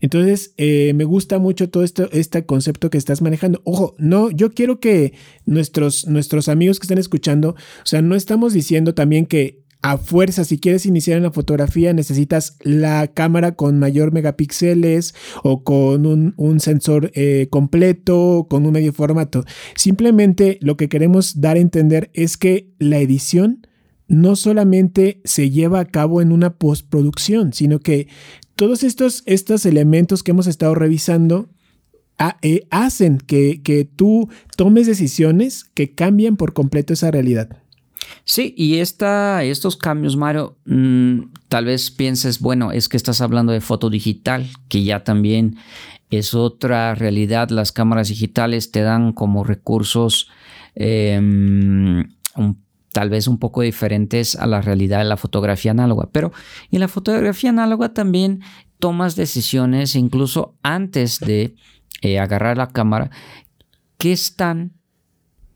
[0.00, 3.62] Entonces, eh, me gusta mucho todo esto, este concepto que estás manejando.
[3.62, 5.12] Ojo, no, yo quiero que
[5.46, 10.44] nuestros, nuestros amigos que están escuchando, o sea, no estamos diciendo también que a fuerza,
[10.44, 16.60] si quieres iniciar en la fotografía, necesitas la cámara con mayor megapíxeles o con un,
[16.60, 19.44] sensor eh, completo, con un medio formato.
[19.74, 23.66] Simplemente lo que queremos dar a entender es que la edición
[24.06, 28.06] no solamente se lleva a cabo en una postproducción, sino que
[28.54, 31.48] todos estos, estos elementos que hemos estado revisando
[32.42, 37.61] eh, hacen que, que tú tomes decisiones que cambian por completo esa realidad.
[38.24, 43.52] Sí, y esta, estos cambios, Mario, mm, tal vez pienses, bueno, es que estás hablando
[43.52, 45.56] de foto digital, que ya también
[46.10, 47.50] es otra realidad.
[47.50, 50.28] Las cámaras digitales te dan como recursos
[50.74, 52.04] em,
[52.92, 56.32] tal vez un poco diferentes a la realidad de la fotografía análoga, pero
[56.70, 58.40] en la fotografía análoga también
[58.78, 61.54] tomas decisiones incluso antes de
[62.02, 63.10] eh, agarrar la cámara
[63.96, 64.72] que están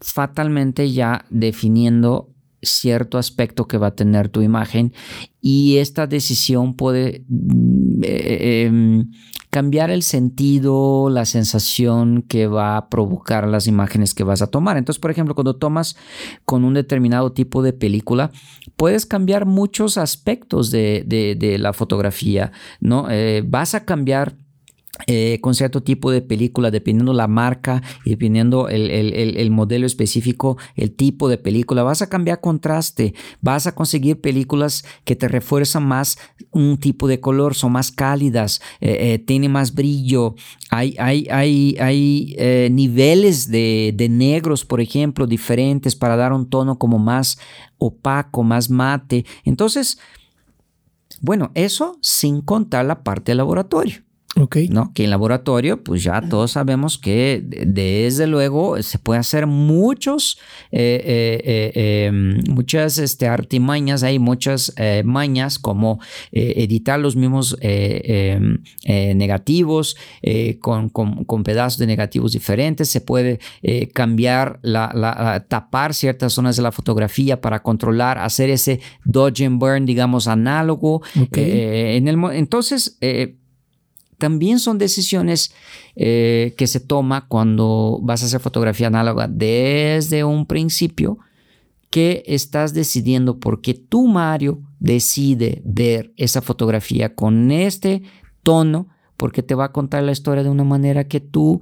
[0.01, 2.36] fatalmente ya definiendo
[2.67, 4.93] cierto aspecto que va a tener tu imagen
[5.41, 9.11] y esta decisión puede mm, eh, em,
[9.51, 14.77] cambiar el sentido, la sensación que va a provocar las imágenes que vas a tomar.
[14.77, 15.97] Entonces, por ejemplo, cuando tomas
[16.45, 18.33] con un determinado tipo de película,
[18.77, 23.07] puedes cambiar muchos aspectos de, la fotografía, ¿no?
[23.11, 24.37] Eh, vas a cambiar
[25.07, 30.93] eh, con cierto tipo de película, dependiendo la marca y dependiendo el, modelo específico, el
[30.93, 36.19] tipo de película, vas a cambiar contraste, vas a conseguir películas que te refuerzan más
[36.51, 40.35] un tipo de color, son más cálidas, eh, eh, tiene más brillo,
[40.71, 46.79] hay, hay, hay, hay niveles de, de negros, por ejemplo, diferentes para dar un tono
[46.79, 47.39] como más
[47.79, 49.27] opaco, más mate.
[49.45, 49.99] Entonces,
[51.21, 54.06] bueno, eso sin contar la parte del laboratorio.
[54.71, 54.93] ¿No?
[54.93, 60.39] Que en laboratorio, pues ya todos sabemos que desde luego se puede hacer muchos,
[60.71, 66.01] eh, eh, eh, em, muchas este, artimañas, hay muchas mañas como
[66.33, 69.97] editar los mismos em, negativos
[70.61, 73.39] con, con, pedazos de negativos diferentes, se puede
[73.95, 79.87] cambiar, la, tapar ciertas zonas de la fotografía para controlar, hacer ese dodge and burn,
[79.87, 81.03] digamos, análogo.
[81.33, 82.99] en el, entonces,
[84.19, 85.53] también son decisiones
[85.95, 91.19] eh, que se toma cuando vas a hacer fotografía análoga desde un principio
[91.91, 98.03] que estás decidiendo porque tú, Mario, decide ver esa fotografía con este
[98.43, 101.61] tono porque te va a contar la historia de una manera que tú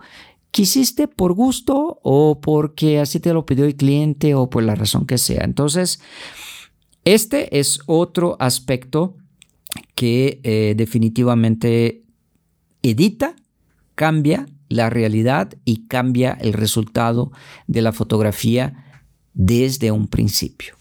[0.51, 5.07] quisiste por gusto o porque así te lo pidió el cliente o por la razón
[5.07, 5.43] que sea.
[5.45, 6.01] Entonces,
[7.05, 9.17] este es otro aspecto
[9.95, 12.04] que eh, definitivamente
[12.85, 13.35] edita,
[13.95, 17.33] cambia la realidad y cambia el resultado
[17.67, 18.85] de la fotografía
[19.33, 20.77] desde un principio.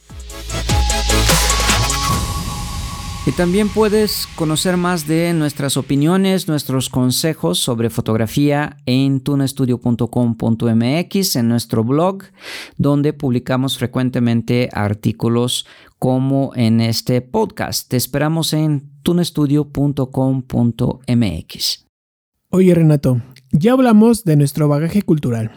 [3.26, 11.48] Y también puedes conocer más de nuestras opiniones, nuestros consejos sobre fotografía en tunestudio.com.mx, en
[11.48, 12.24] nuestro blog,
[12.76, 15.66] donde publicamos frecuentemente artículos
[16.00, 17.90] como en este podcast.
[17.90, 21.93] Te esperamos en tunestudio.com.mx.
[22.56, 23.20] Oye Renato,
[23.52, 25.50] ya hablamos de nuestro bagaje cultural.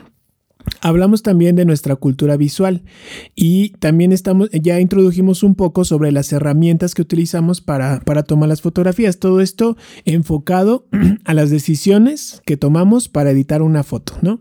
[0.80, 2.85] Hablamos también de nuestra cultura visual
[3.35, 8.48] y también estamos, ya introdujimos un poco sobre las herramientas que utilizamos para, para tomar
[8.48, 9.18] las fotografías.
[9.18, 10.87] Todo esto enfocado
[11.26, 14.40] a las decisiones que tomamos para editar una foto, ¿no?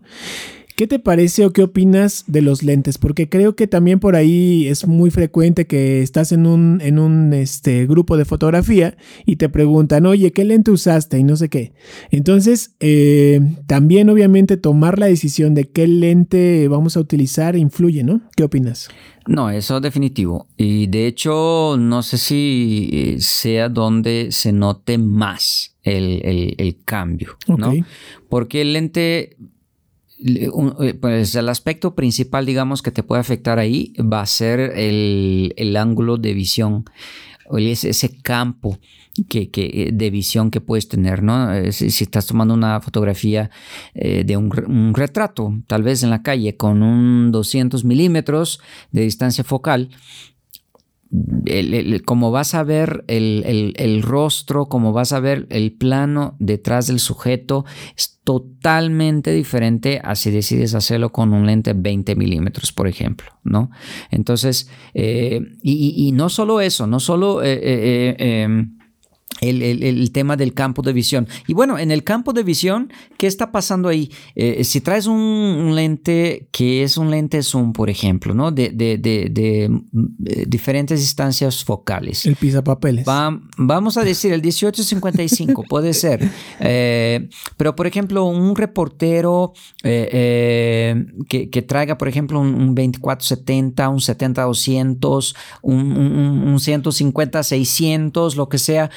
[0.75, 2.97] ¿Qué te parece o qué opinas de los lentes?
[2.97, 7.33] Porque creo que también por ahí es muy frecuente que estás en un, en un
[7.33, 11.17] este, grupo de fotografía y te preguntan, oye, ¿qué lente usaste?
[11.17, 11.71] Y no sé qué.
[12.11, 18.19] Entonces, eh, también obviamente tomar la decisión de qué lente vamos a utilizar influye, ¿no?
[18.35, 18.89] ¿Qué opinas?
[19.27, 20.47] No, eso definitivo.
[20.57, 27.73] Y de hecho, no sé si eh, sea donde se note más el, cambio, ¿no?
[28.27, 29.37] Porque el lente
[31.01, 36.17] pues el aspecto principal, digamos, que te puede afectar ahí va a ser el, ángulo
[36.17, 36.85] de visión,
[37.57, 38.79] ese, ese campo
[39.29, 41.53] que, que, de visión que puedes tener, ¿no?
[41.53, 43.49] Eh, si, estás tomando una fotografía
[43.93, 48.59] eh, de un, un, retrato, tal vez en la calle, con un 200 milímetros
[48.91, 49.89] de distancia focal,
[52.05, 57.65] como vas a ver el, rostro, como vas a ver el plano detrás del sujeto,
[57.95, 63.69] es totalmente diferente a si decides hacerlo con un lente 20 milímetros, por ejemplo, ¿no?
[64.09, 67.43] Entonces, eh, y, no solo eso, no solo...
[67.43, 68.65] Eh, eh,
[69.41, 71.27] em, el, tema del campo de visión.
[71.47, 74.11] Y bueno, en el campo de visión, ¿qué está pasando ahí?
[74.35, 78.51] Eh, si traes un, lente que es un lente zoom, por ejemplo, ¿no?
[78.51, 79.65] De, de, de, de
[80.25, 82.25] eh, diferentes distancias focales.
[82.25, 83.07] El pisapapeles.
[83.07, 86.29] Va, vamos a decir, el 1855 puede ser.
[86.59, 93.99] Eh, pero, por ejemplo, un reportero que, que, traiga, por ejemplo, un, un 2470, un
[93.99, 98.89] 70-200, un, un, un 150-600, lo que sea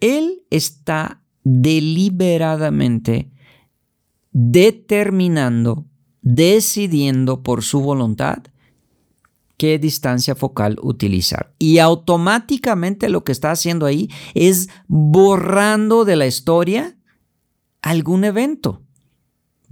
[0.00, 3.30] él está deliberadamente
[4.32, 5.86] determinando,
[6.22, 8.38] decidiendo por su voluntad
[9.56, 11.54] qué distancia focal utilizar.
[11.58, 16.96] Y automáticamente lo que está haciendo ahí es borrando de la historia
[17.82, 18.82] algún evento.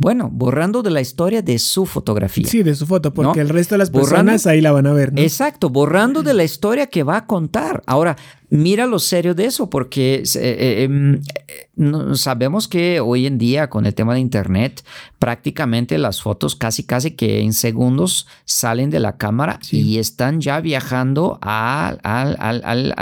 [0.01, 2.47] Bueno, borrando de la historia de su fotografía.
[2.47, 5.13] Sí, de su foto, porque el resto de las personas ahí la van a ver.
[5.17, 7.83] Exacto, borrando de la historia que va a contar.
[7.85, 8.17] Ahora,
[8.49, 13.87] mira lo serio de eso, porque eh, eh, em, sabemos que hoy en día con
[13.87, 14.85] el tema de Internet,
[15.19, 20.61] prácticamente las fotos casi, casi que en segundos salen de la cámara y están ya
[20.61, 22.95] viajando al, al, al,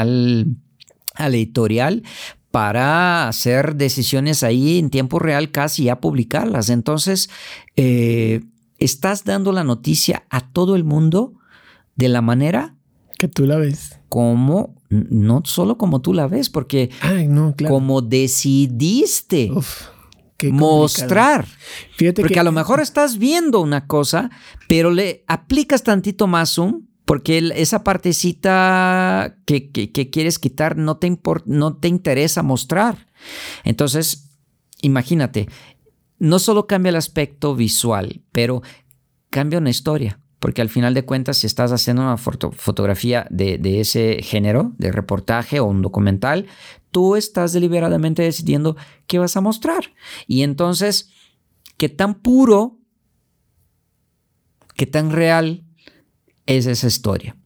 [1.14, 2.04] al editorial
[2.56, 6.70] para hacer decisiones ahí en tiempo real, casi ya publicarlas.
[6.70, 7.28] Entonces,
[7.76, 8.44] eh,
[8.78, 11.34] estás dando la noticia a todo el mundo
[11.96, 12.74] de la manera
[13.18, 14.00] que tú la ves.
[14.08, 16.88] Como, no solo como tú la ves, porque
[17.68, 19.50] como decidiste
[20.50, 21.44] mostrar.
[21.96, 24.30] Fíjate porque a lo mejor estás viendo una cosa,
[24.66, 31.16] pero le aplicas tantito más zoom porque esa partecita que, quieres quitar no te,
[31.46, 33.06] no te interesa mostrar.
[33.62, 34.28] Entonces,
[34.82, 35.48] imagínate,
[36.18, 38.60] no solo cambia el aspecto visual, pero
[39.30, 40.20] cambia una historia.
[40.40, 44.90] Porque al final de cuentas, si estás haciendo una fotografía de, de, ese género, de
[44.90, 46.46] reportaje o un documental,
[46.90, 49.92] tú estás deliberadamente decidiendo qué vas a mostrar.
[50.26, 51.10] Y entonces,
[51.76, 52.78] qué tan puro,
[54.74, 55.65] qué tan real
[56.46, 57.36] es esa historia.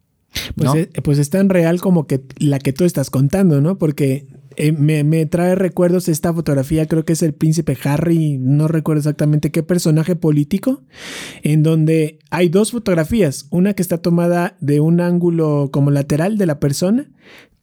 [0.54, 3.78] Pues, es, pues es tan real como que la que tú estás contando, ¿no?
[3.78, 8.98] Porque eh, me, trae recuerdos esta fotografía, creo que es el príncipe Harry, no recuerdo
[8.98, 10.82] exactamente qué personaje político,
[11.42, 16.46] en donde hay dos fotografías, una que está tomada de un ángulo como lateral de
[16.46, 17.10] la persona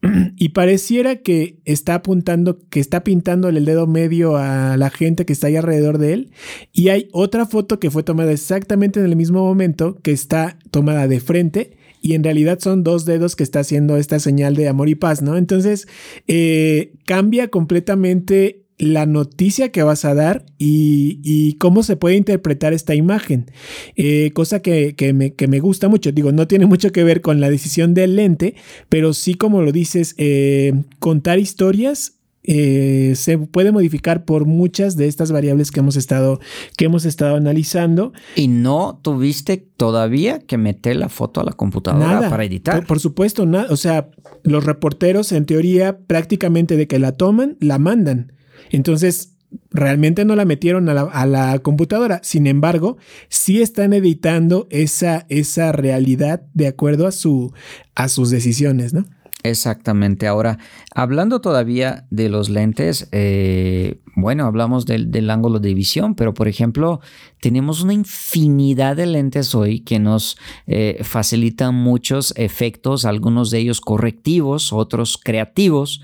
[0.37, 5.33] y pareciera que está apuntando, que está pintando el dedo medio a la gente que
[5.33, 6.31] está ahí alrededor de él.
[6.71, 11.07] Y hay otra foto que fue tomada exactamente en el mismo momento, que está tomada
[11.07, 11.77] de frente.
[12.01, 15.21] Y en realidad son dos dedos que está haciendo esta señal de amor y paz,
[15.21, 15.35] ¿no?
[15.35, 15.87] Entonces
[16.27, 22.93] eh, cambia completamente la noticia que vas a dar y, cómo se puede interpretar esta
[22.93, 23.49] imagen.
[23.95, 26.11] Eh, cosa que, me, gusta mucho.
[26.11, 28.55] Digo, no tiene mucho que ver con la decisión del lente,
[28.89, 32.17] pero sí, como lo dices, eh, contar historias
[32.49, 36.39] eh, se puede modificar por muchas de estas variables que hemos estado,
[36.77, 38.13] que hemos estado analizando.
[38.35, 42.85] Y no tuviste todavía que meter la foto a la computadora para editar.
[42.85, 43.67] Por, supuesto, nada.
[43.69, 44.09] O sea,
[44.43, 48.31] los reporteros en teoría prácticamente de que la toman, la mandan.
[48.71, 49.33] Entonces,
[49.71, 52.19] realmente no la metieron a la, a la, computadora.
[52.23, 52.97] Sin embargo,
[53.29, 57.53] sí están editando esa, esa realidad de acuerdo a, su,
[57.95, 59.05] a sus decisiones, ¿no?
[59.43, 60.27] Exactamente.
[60.27, 60.57] Ahora,
[60.93, 66.99] hablando todavía de los lentes, eh, bueno, hablamos del, ángulo de visión, pero por ejemplo,
[67.39, 73.79] tenemos una infinidad de lentes hoy que nos eh, facilitan muchos efectos, algunos de ellos
[73.79, 76.01] correctivos, otros creativos,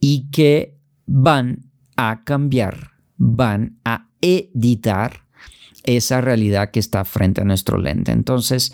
[0.00, 0.74] y que
[1.06, 1.69] van
[2.08, 5.24] a cambiar, van a editar
[5.84, 8.12] esa realidad que está frente a nuestro lente.
[8.12, 8.72] Entonces,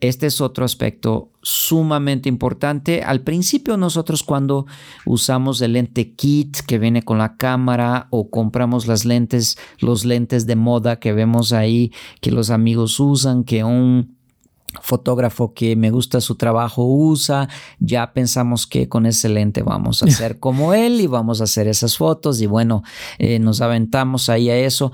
[0.00, 3.02] este es otro aspecto sumamente importante.
[3.02, 4.66] Al principio nosotros cuando
[5.04, 10.46] usamos el lente kit que viene con la cámara o compramos las lentes, los lentes
[10.46, 14.16] de moda que vemos ahí que los amigos usan, que un
[14.82, 17.48] fotógrafo que me gusta su trabajo usa,
[17.78, 21.68] ya pensamos que con ese lente vamos a ser como él y vamos a hacer
[21.68, 22.82] esas fotos y bueno,
[23.18, 24.92] eh, nos aventamos ahí a eso.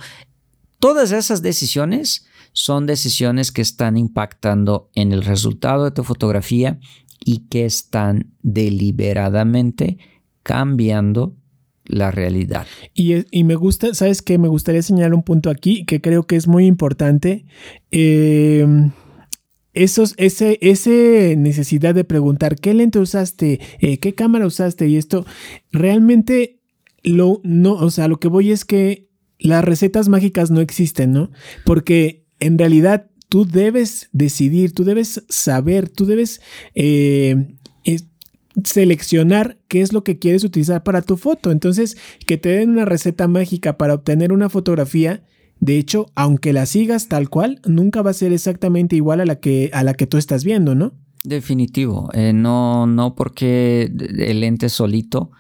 [0.79, 6.79] Todas esas decisiones son decisiones que están impactando en el resultado de tu fotografía
[7.25, 9.99] y que están deliberadamente
[10.43, 11.35] cambiando
[11.85, 12.67] la realidad.
[12.95, 14.39] Y, me gusta, ¿sabes qué?
[14.39, 17.45] Me gustaría señalar un punto aquí que creo que es muy importante.
[17.91, 18.91] Em,
[19.77, 25.27] esos, ese, ese necesidad de preguntar qué lente usaste, eh, qué cámara usaste y esto,
[25.71, 26.61] realmente
[27.03, 31.31] lo, no, o sea, lo que voy es que las recetas mágicas no existen, ¿no?
[31.67, 36.41] Porque en realidad tú debes decidir, tú debes saber, tú debes
[36.75, 37.37] eh,
[38.65, 41.51] seleccionar qué es lo que quieres utilizar para tu foto.
[41.51, 45.23] Entonces, que te den una receta mágica para obtener una fotografía,
[45.61, 49.37] de hecho, aunque la sigas tal cual, nunca va a ser exactamente igual a la
[49.37, 50.93] que, a la que tú estás viendo, ¿no?
[51.25, 52.09] Definitivo.
[52.13, 55.31] Eh, no, no porque el lente solito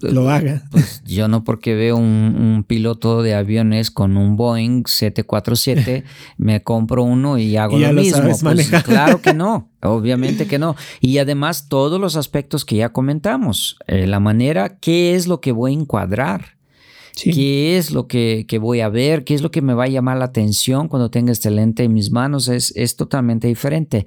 [0.00, 0.64] lo haga.
[0.70, 6.04] Pues yo no porque veo un, piloto de aviones con un Boeing 747,
[6.38, 8.36] me compro uno y hago lo, mismo.
[8.42, 10.76] Pues, claro que no, obviamente que no.
[11.00, 15.52] Y además todos los aspectos que ya comentamos, eh, la manera, qué es lo que
[15.52, 16.55] voy a encuadrar
[17.16, 20.18] qué es lo que, voy a ver, qué es lo que me va a llamar
[20.18, 24.06] la atención cuando tenga este lente en mis manos, es, es totalmente diferente.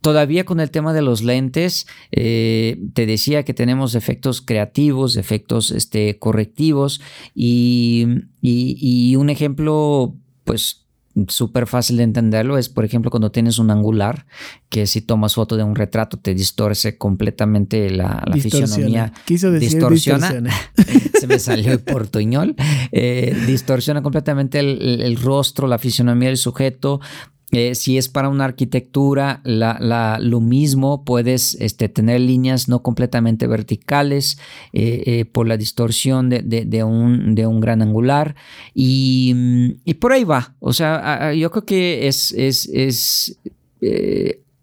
[0.00, 5.70] Todavía con el tema de los lentes, eh, te decía que tenemos efectos creativos, efectos
[5.70, 7.00] este, correctivos
[7.34, 8.06] y,
[8.40, 10.83] y un ejemplo, pues
[11.28, 14.26] súper fácil de entenderlo es, por ejemplo, cuando tienes un angular,
[14.68, 19.12] que si tomas foto de un retrato te distorce completamente la, la fisionomía.
[19.24, 20.30] Quiso decir distorsiona.
[21.20, 22.56] Se me salió el portuñol.
[22.92, 27.00] Eh, distorsiona completamente el, rostro, la fisionomía del sujeto.
[27.54, 34.38] Eh, si es para una arquitectura, lo mismo, puedes este, tener líneas no completamente verticales
[34.72, 38.34] eh, eh, por la distorsión de, un, de, un, gran angular
[38.74, 40.56] y, por ahí va.
[40.58, 43.38] O sea, yo creo que es,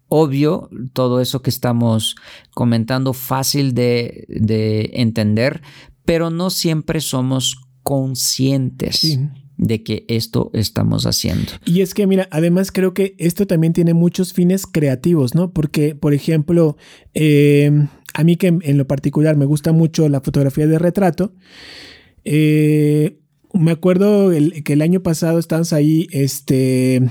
[0.08, 2.16] obvio todo eso que estamos
[2.52, 5.62] comentando, fácil de, de entender,
[6.04, 9.18] pero no siempre somos conscientes.
[9.62, 11.52] De que esto estamos haciendo.
[11.64, 15.52] Y es que, mira, además creo que esto también tiene muchos fines creativos, ¿no?
[15.52, 16.76] Porque, por ejemplo,
[17.14, 21.32] em, a mí que en, lo particular me gusta mucho la fotografía de retrato,
[22.24, 23.18] eh,
[23.54, 24.30] me acuerdo
[24.64, 27.02] que el año pasado estábamos ahí, este,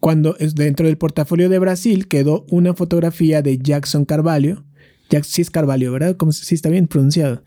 [0.00, 4.64] cuando dentro del portafolio de Brasil quedó una fotografía de Jackson Carvalho.
[5.10, 6.16] Jack, sí es Carvalho, ¿verdad?
[6.16, 7.42] Como si está bien pronunciado.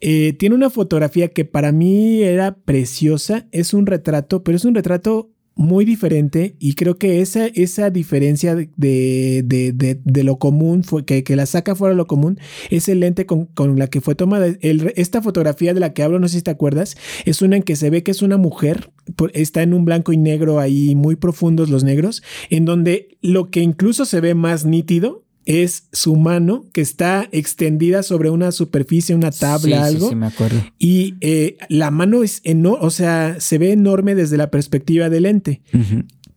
[0.00, 3.46] Eh, tiene una fotografía que para mí era preciosa.
[3.52, 5.30] Es un retrato, pero es un retrato
[5.60, 11.36] muy diferente y creo que esa, esa diferencia de, de, lo común, fue, que, que,
[11.36, 12.38] la saca fuera de lo común,
[12.70, 14.46] es el lente con, la que fue tomada.
[14.96, 16.96] esta fotografía de la que hablo, no sé si te acuerdas,
[17.26, 18.90] es una en que se ve que es una mujer,
[19.34, 23.60] está en un blanco y negro ahí muy profundos los negros, en donde lo que
[23.60, 29.30] incluso se ve más nítido es su mano que está extendida sobre una superficie, una
[29.30, 30.06] tabla, algo.
[30.06, 30.62] Sí, sí, me acuerdo.
[30.78, 35.24] Y eh, la mano es enorme, o sea, se ve enorme desde la perspectiva del
[35.24, 35.62] lente.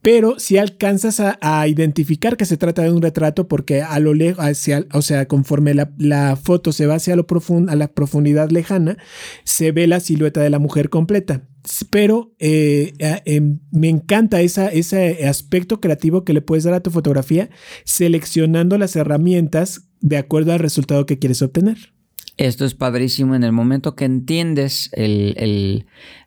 [0.01, 4.45] Pero si alcanzas a, identificar que se trata de un retrato, porque a lo lejos,
[4.91, 8.97] o sea, conforme la, foto se va hacia lo profundo, a la profundidad lejana,
[9.45, 11.43] se ve la silueta de la mujer completa
[11.89, 12.93] pero eh,
[13.25, 17.49] em, me encanta ese aspecto creativo que le puedes dar a tu fotografía
[17.85, 21.92] seleccionando las herramientas de acuerdo al resultado que quieres obtener.
[22.37, 24.89] Esto es padrísimo en el momento que entiendes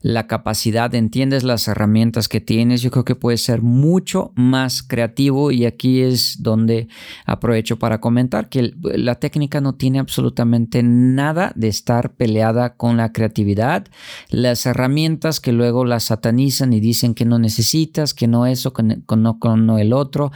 [0.03, 5.51] la capacidad, entiendes las herramientas que tienes, yo creo que puedes ser mucho más creativo
[5.51, 6.87] y aquí es donde
[7.25, 13.13] aprovecho para comentar que la técnica no tiene absolutamente nada de estar peleada con la
[13.13, 13.89] creatividad,
[14.31, 18.85] las herramientas que luego las satanizan y dicen que no necesitas, que no eso, que
[19.17, 20.31] no, con no el otro.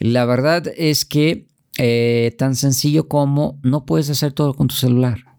[0.00, 1.46] La verdad es que
[1.78, 5.38] eh, tan sencillo como no puedes hacer todo con tu celular.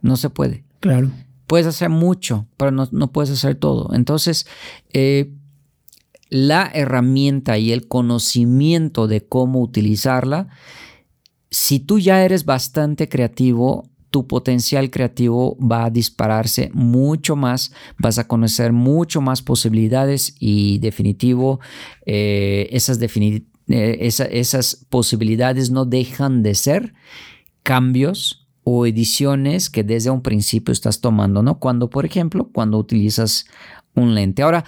[0.00, 0.64] No se puede.
[0.80, 1.10] Claro.
[1.46, 3.94] Puedes hacer mucho, pero no, puedes hacer todo.
[3.94, 4.46] Entonces,
[4.92, 5.32] eh,
[6.30, 10.48] la herramienta y el conocimiento de cómo utilizarla,
[11.50, 18.18] si tú ya eres bastante creativo, tu potencial creativo va a dispararse mucho más, vas
[18.18, 21.60] a conocer mucho más posibilidades y definitivo,
[22.06, 26.94] eh, esas definitivas eh, esas posibilidades no dejan de ser
[27.62, 31.58] cambios o ediciones que desde un principio estás tomando, ¿no?
[31.58, 33.46] Cuando, por ejemplo, cuando utilizas
[33.94, 34.42] un lente.
[34.42, 34.64] Ahora,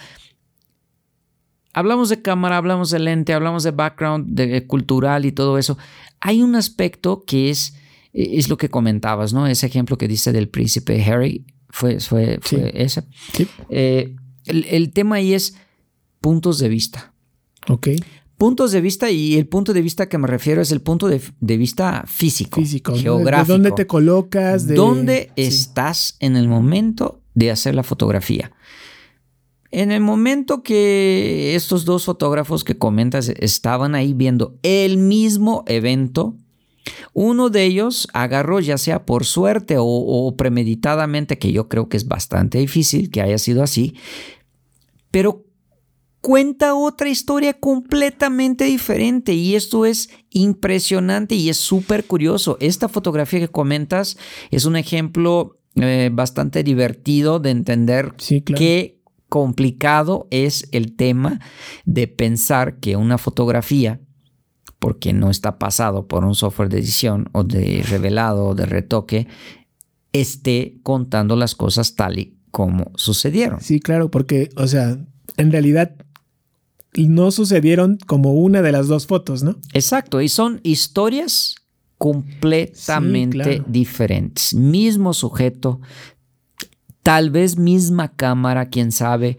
[1.72, 5.76] hablamos de cámara, hablamos de lente, hablamos de background de, cultural y todo eso.
[6.20, 7.76] Hay un aspecto que es,
[8.12, 9.47] es lo que comentabas, ¿no?
[9.47, 12.38] Ese ejemplo que dice del príncipe Harry fue, fue,
[12.74, 13.05] ese.
[13.68, 14.14] Eh,
[14.47, 15.57] el, el tema ahí es
[16.20, 17.12] puntos de vista.
[17.68, 17.88] Ok
[18.37, 21.20] puntos de vista y el punto de vista que me refiero es el punto de,
[21.41, 23.47] vista físico, físico, geográfico.
[23.47, 24.66] ¿De dónde te colocas?
[24.66, 24.74] De...
[24.74, 28.53] ¿Dónde estás en el momento de hacer la fotografía?
[29.70, 36.37] En el momento que estos dos fotógrafos que comentas estaban ahí viendo el mismo evento,
[37.12, 41.97] uno de ellos agarró, ya sea por suerte o, o premeditadamente, que yo creo que
[41.97, 43.97] es bastante difícil que haya sido así,
[45.11, 45.45] pero
[46.27, 52.57] cuenta otra historia completamente diferente y esto es impresionante y es súper curioso.
[52.59, 54.18] Esta fotografía que comentas
[54.51, 58.14] es un ejemplo eh, bastante divertido de entender
[58.45, 61.39] qué complicado es el tema
[61.85, 64.01] de pensar que una fotografía
[64.81, 69.29] porque no está pasado por un software de edición o de revelado o de retoque,
[70.12, 73.61] esté contando las cosas tal y como sucedieron.
[73.61, 74.99] Sí, claro, porque, o sea,
[75.37, 75.95] en realidad
[76.97, 79.57] no sucedieron como una de las dos fotos, ¿no?
[79.72, 81.57] Exacto, y son historias
[81.99, 84.55] completamente diferentes.
[84.55, 85.80] Mismo sujeto,
[87.03, 89.38] tal vez misma cámara, quién sabe,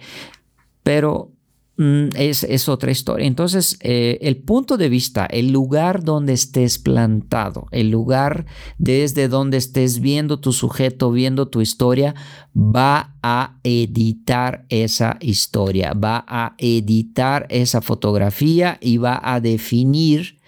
[0.84, 1.32] pero
[1.78, 3.28] Mm, es, otra historia.
[3.28, 8.48] Entonces, eh, el punto de vista, el lugar donde estés plantado, el lugar
[8.80, 12.16] desde donde estés viendo tu sujeto, viendo tu historia,
[12.56, 20.40] va a editar esa historia, va a editar esa fotografía y va a definir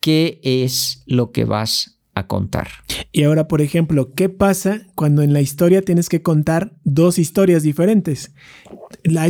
[0.00, 2.68] qué es lo que vas a contar.
[3.12, 7.62] Y ahora, por ejemplo, ¿qué pasa cuando en la historia tienes que contar dos historias
[7.62, 8.32] diferentes?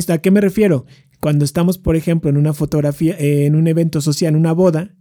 [0.09, 0.87] ¿A qué me refiero?
[1.25, 4.95] Cuando estamos, por ejemplo, en una fotografía, en un evento social, una boda,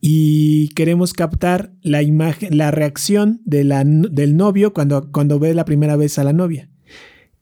[0.00, 6.18] y queremos captar la imagen, la reacción del novio cuando, cuando ve la primera vez
[6.18, 6.68] a la novia.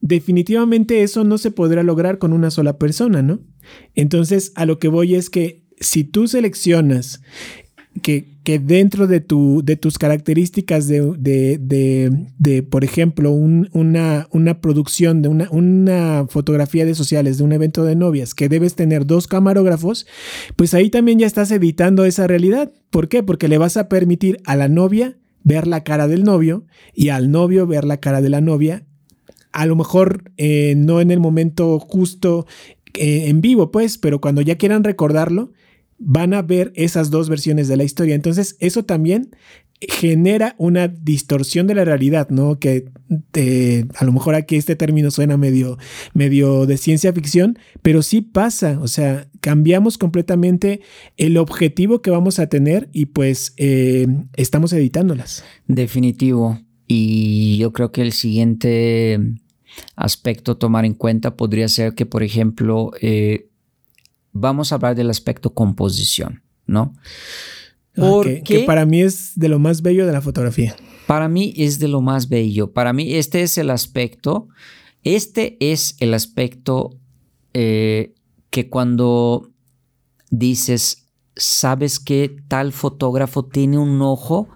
[0.02, 3.40] Definitivamente eso no se podrá lograr con una sola persona, ¿no?
[3.94, 7.22] Entonces, a lo que voy es que si tú seleccionas
[8.02, 8.26] que,
[8.58, 16.26] dentro de, tu, de tus características de, por ejemplo, una, una, producción de una, una,
[16.28, 20.06] fotografía de sociales, de un evento de novias, que debes tener dos camarógrafos,
[20.56, 22.72] pues ahí también ya estás editando esa realidad.
[22.90, 23.22] ¿Por qué?
[23.22, 26.64] Porque le vas a permitir a la novia ver la cara del novio
[26.94, 28.84] y al novio ver la cara de la novia.
[29.52, 32.46] A lo mejor eh, no en el momento justo
[32.94, 35.52] eh, en vivo, pues, pero cuando ya quieran recordarlo,
[36.00, 38.14] van a ver esas dos versiones de la historia.
[38.14, 39.30] Entonces, eso también
[39.80, 42.58] genera una distorsión de la realidad, ¿no?
[42.58, 42.90] Que
[43.34, 45.78] eh, a lo mejor aquí este término suena medio,
[46.12, 50.80] medio de ciencia ficción, pero sí pasa, o sea, cambiamos completamente
[51.16, 55.44] el objetivo que vamos a tener y pues eh, estamos editándolas.
[55.66, 56.60] Definitivo.
[56.86, 59.18] Y yo creo que el siguiente
[59.96, 63.49] aspecto a tomar en cuenta podría ser que, por ejemplo, eh,
[64.32, 66.94] vamos a hablar del aspecto composición, ¿no?
[67.94, 70.76] Porque que para mí es de lo más bello de la fotografía.
[71.06, 72.72] Para mí es de lo más bello.
[72.72, 74.48] Para mí este es el aspecto,
[75.02, 76.90] este es el aspecto
[77.52, 78.14] eh,
[78.50, 79.50] que cuando
[80.30, 84.48] dices, sabes que tal fotógrafo tiene un ojo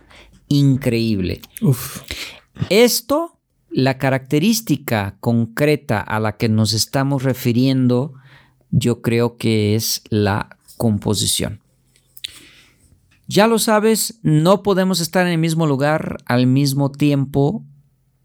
[0.49, 1.41] increíble.
[1.61, 2.03] Uf.
[2.71, 8.15] Esto, la característica concreta a la que nos estamos refiriendo,
[8.75, 11.61] yo creo que es la composición.
[13.27, 17.65] Ya lo sabes, no podemos estar en el mismo lugar al mismo tiempo.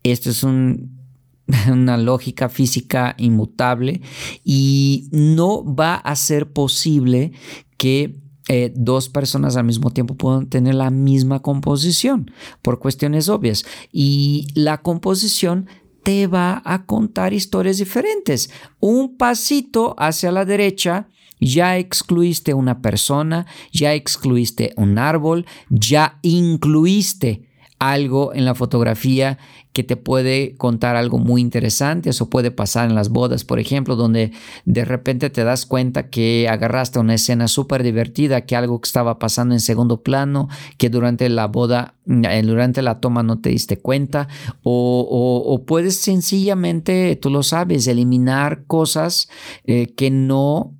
[0.03, 0.43] Esto es
[1.71, 4.01] una lógica física inmutable
[4.43, 7.31] y no va a ser posible
[7.77, 8.19] que
[8.49, 12.31] eh, dos personas al mismo tiempo puedan tener la misma composición
[12.63, 13.65] por cuestiones obvias.
[13.93, 15.67] Y la composición
[16.09, 18.49] te va a contar historias diferentes.
[18.79, 21.07] Un pasito hacia la derecha,
[21.39, 27.48] ya excluiste una persona, ya excluiste un árbol, ya incluiste
[27.79, 29.37] algo en la fotografía
[29.71, 32.09] que te puede contar algo muy interesante.
[32.09, 34.31] Eso puede pasar en las bodas, por ejemplo, donde
[34.65, 39.17] de repente te das cuenta que agarraste una escena súper divertida, que algo que estaba
[39.17, 43.79] pasando en segundo plano, que durante la boda, eh, durante la toma no te diste
[43.79, 44.27] cuenta,
[44.63, 49.29] o, puedes sencillamente, tú lo sabes, eliminar cosas
[49.63, 50.73] eh, que no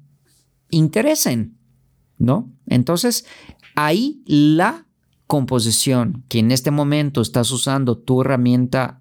[0.70, 1.58] interesen,
[2.18, 2.52] ¿no?
[2.68, 3.26] Entonces,
[3.76, 4.89] ahí la
[5.30, 9.00] composición que en este momento estás usando tu herramienta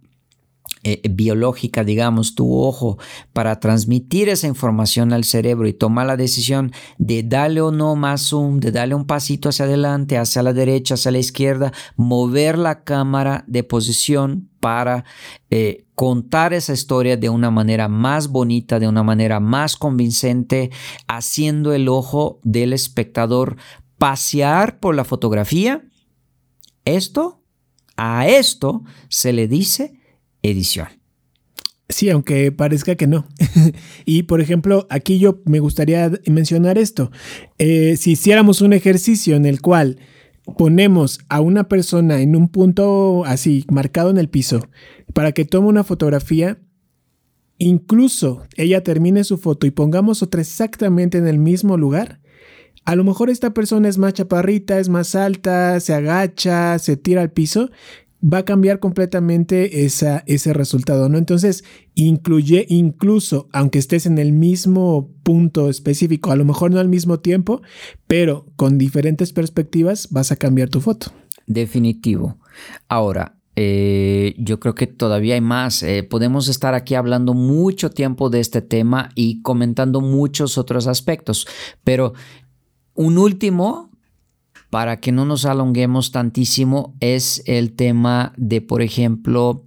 [0.85, 2.99] eh, biológica, digamos, tu ojo,
[3.33, 8.29] para transmitir esa información al cerebro y tomar la decisión de darle o no más
[8.29, 12.85] zoom, de darle un pasito hacia adelante, hacia la derecha, hacia la izquierda, mover la
[12.85, 15.07] cámara de posición para
[15.49, 20.71] eh, contar esa historia de una manera más bonita, de una manera más convincente,
[21.07, 23.57] haciendo el ojo del espectador
[23.97, 25.88] pasear por la fotografía
[26.89, 27.43] esto,
[27.97, 30.01] a esto se le dice
[30.43, 30.89] edición.
[31.89, 33.27] Sí, aunque parezca que no.
[34.05, 37.11] y por ejemplo, aquí yo me gustaría mencionar esto.
[37.59, 39.99] Eh, si hiciéramos un ejercicio en el cual
[40.57, 44.69] ponemos a una persona en un punto así, marcado en el piso,
[45.15, 46.59] para que tome una fotografía,
[47.57, 52.21] incluso ella termine su foto y pongamos otra exactamente en el mismo lugar,
[52.89, 57.21] a lo mejor esta persona es más chaparrita, es más alta, se agacha, se tira
[57.21, 57.69] al piso,
[58.25, 61.19] va a cambiar completamente esa, ese resultado, ¿no?
[61.19, 61.65] Entonces,
[61.95, 67.21] incluye incluso, aunque estés en el mismo punto específico, a lo mejor no al mismo
[67.21, 67.61] tiempo,
[68.07, 71.13] pero con diferentes perspectivas vas a cambiar tu foto.
[71.47, 72.39] Definitivo.
[72.89, 75.83] Ahora, eh, yo creo que todavía hay más.
[75.83, 81.47] Eh, podemos estar aquí hablando mucho tiempo de este tema y comentando muchos otros aspectos,
[81.85, 82.15] pero
[82.99, 83.91] un último,
[84.71, 89.65] para que no nos alonguemos tantísimo, es el tema de, por ejemplo,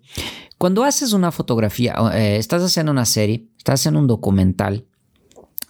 [0.57, 4.85] cuando haces una fotografía, eh, estás haciendo una serie, estás haciendo un documental,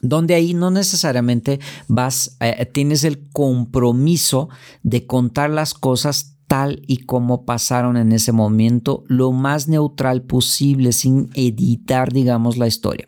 [0.02, 4.50] donde ahí no necesariamente vas, eh, tienes el compromiso
[4.82, 10.94] de contar las cosas tal y como pasaron en ese momento, lo más neutral posible,
[10.94, 13.08] sin editar, digamos, la historia.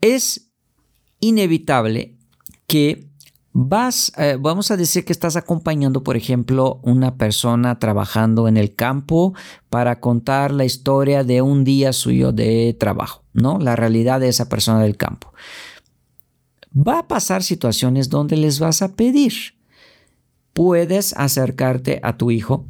[0.00, 0.52] Es
[1.18, 2.17] inevitable
[2.68, 3.08] que
[3.52, 8.76] vas, eh, vamos a decir que estás acompañando, por ejemplo, una persona trabajando en el
[8.76, 9.34] campo
[9.70, 13.58] para contar la historia de un día suyo de trabajo, ¿no?
[13.58, 15.32] La realidad de esa persona del campo.
[16.72, 19.57] Va a pasar situaciones donde les vas a pedir
[20.52, 22.66] puedes acercarte a tu hijo.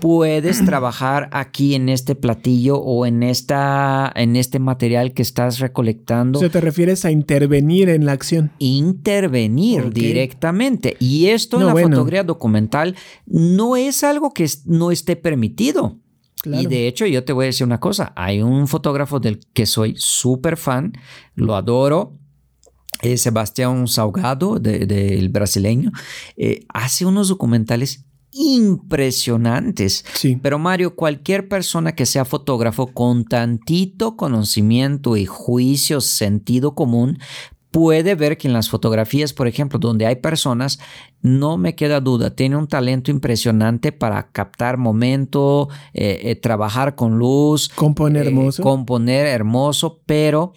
[0.00, 6.38] Puedes trabajar aquí en este platillo o en, esta, en este material que estás recolectando.
[6.38, 8.52] O te refieres a intervenir en la acción.
[8.58, 10.96] Intervenir directamente.
[11.00, 15.98] Y esto en la fotografía documental no es algo que no esté permitido.
[16.44, 18.12] Y de hecho, yo te voy a decir una cosa.
[18.16, 20.92] Hay un fotógrafo del que soy súper fan,
[21.34, 22.18] lo adoro,
[23.02, 25.90] eh, Sebastián Salgado, del brasileño,
[26.36, 30.04] eh, hace unos documentales impresionantes.
[30.14, 30.38] Sí.
[30.40, 37.18] Pero Mario, cualquier persona que sea fotógrafo con tantito conocimiento y juicio, sentido común,
[37.72, 40.78] puede ver que en las fotografías, por ejemplo, donde hay personas,
[41.22, 47.68] no me queda duda, tiene un talento impresionante para captar momento, eh, trabajar con luz.
[47.68, 48.62] Componer hermoso.
[48.62, 50.52] Componer hermoso, pero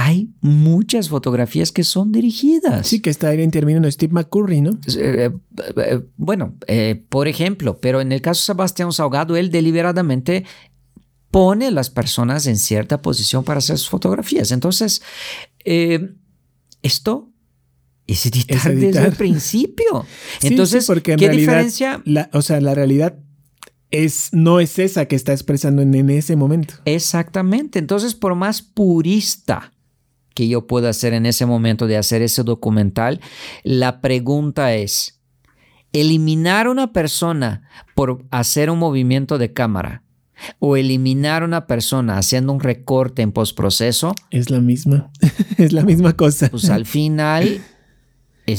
[0.00, 2.86] hay muchas fotografías que son dirigidas.
[2.86, 4.78] Sí, que está en términos Steve McCurry, ¿no?
[4.96, 5.28] Eh,
[5.76, 10.44] eh, bueno, eh, por ejemplo, pero en el caso de Sebastián Salgado, él deliberadamente
[11.32, 14.52] pone a las personas en cierta posición para hacer sus fotografías.
[14.52, 15.02] Entonces,
[15.64, 17.32] esto
[18.06, 20.06] es editar, desde el principio.
[20.42, 22.04] Entonces, porque ¿qué diferencia?
[22.32, 23.18] o sea, la realidad
[23.90, 26.74] es, no es esa que está expresando en ese momento.
[26.84, 27.80] Exactamente.
[27.80, 29.72] Entonces, por más purista
[30.38, 33.20] que yo pueda hacer en ese momento de hacer ese documental,
[33.64, 35.20] la pregunta es,
[35.92, 40.04] eliminar una persona por hacer un movimiento de cámara
[40.60, 44.14] o eliminar una persona haciendo un recorte en postproceso.
[44.30, 45.10] Es la misma,
[45.58, 46.50] es la misma cosa.
[46.50, 47.60] Pues al final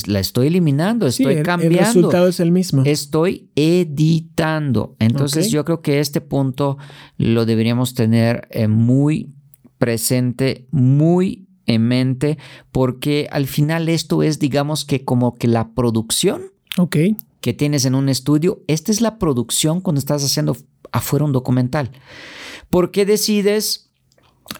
[0.05, 1.79] la estoy eliminando, estoy cambiando.
[1.79, 2.83] El resultado es el mismo.
[2.85, 4.97] Estoy editando.
[4.99, 6.77] Entonces yo creo que este punto
[7.17, 9.33] lo deberíamos tener eh, muy
[9.77, 12.37] presente, muy en mente,
[12.71, 16.51] porque al final esto es, digamos que como que la producción
[17.41, 20.57] que tienes en un estudio, esta es la producción cuando estás haciendo
[20.91, 21.91] afuera un documental.
[22.71, 23.91] ¿Por qué decides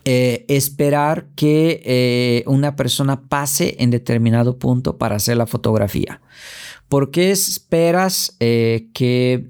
[0.06, 6.22] eh, esperar que eh, una persona pase en determinado punto para hacer la fotografía?
[6.90, 9.48] ¿Por qué esperas eh, que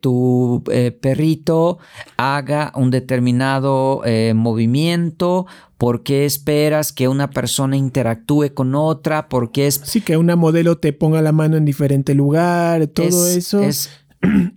[0.00, 0.62] tu
[1.00, 1.78] perrito
[2.18, 4.02] haga un determinado
[4.34, 5.46] movimiento?
[5.78, 9.28] ¿Por qué esperas que una persona interactúe con otra?
[9.28, 9.80] ¿Por qué es...
[9.84, 13.62] Sí, que una modelo te ponga la mano en diferente lugar, todo eso.
[13.62, 13.90] Es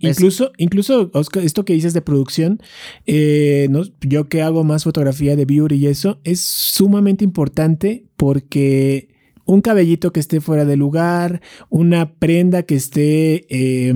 [0.00, 1.10] incluso, incluso
[1.42, 2.60] esto que dices de producción,
[3.06, 3.68] eh,
[4.00, 9.08] yo que hago más fotografía de beauty y eso, es sumamente importante porque
[9.48, 11.40] un cabellito que esté fuera de lugar,
[11.70, 13.94] una prenda que esté eh,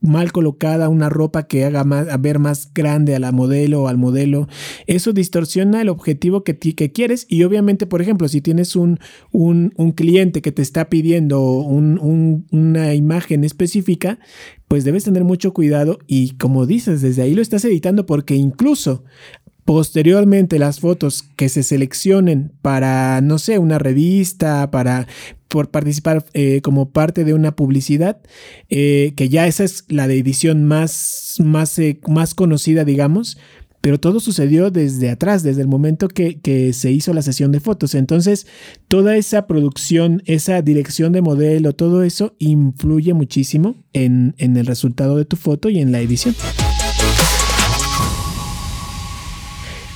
[0.00, 3.88] mal colocada, una ropa que haga más, a ver más grande a la modelo o
[3.88, 4.48] al modelo,
[4.88, 7.26] eso distorsiona el objetivo que, quieres.
[7.28, 8.98] Y obviamente, por ejemplo, si tienes un,
[9.30, 14.18] un, cliente que te está pidiendo una imagen específica,
[14.66, 19.04] pues debes tener mucho cuidado y como dices, desde ahí lo estás editando porque incluso
[19.68, 25.06] Posteriormente, las fotos que se seleccionen para, no sé, una revista, para
[25.46, 28.18] por participar eh, como parte de una publicidad,
[28.70, 33.36] eh, que ya esa es la de edición más, más, eh, más conocida, digamos,
[33.82, 37.60] pero todo sucedió desde atrás, desde el momento que, que, se hizo la sesión de
[37.60, 37.94] fotos.
[37.94, 38.46] Entonces,
[38.88, 45.18] toda esa producción, esa dirección de modelo, todo eso influye muchísimo en, en el resultado
[45.18, 46.34] de tu foto y en la edición.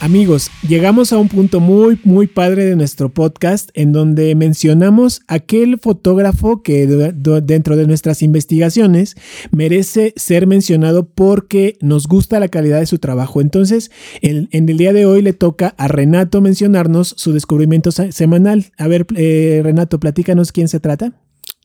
[0.03, 5.79] Amigos, llegamos a un punto muy, muy padre de nuestro podcast en donde mencionamos aquel
[5.79, 9.15] fotógrafo que dentro de nuestras investigaciones
[9.53, 13.41] merece ser mencionado porque nos gusta la calidad de su trabajo.
[13.41, 13.93] Entonces,
[14.23, 18.73] en, el día de hoy le toca a Renato mencionarnos su descubrimiento semanal.
[18.79, 21.13] A ver, eh, Renato, platícanos quién se trata.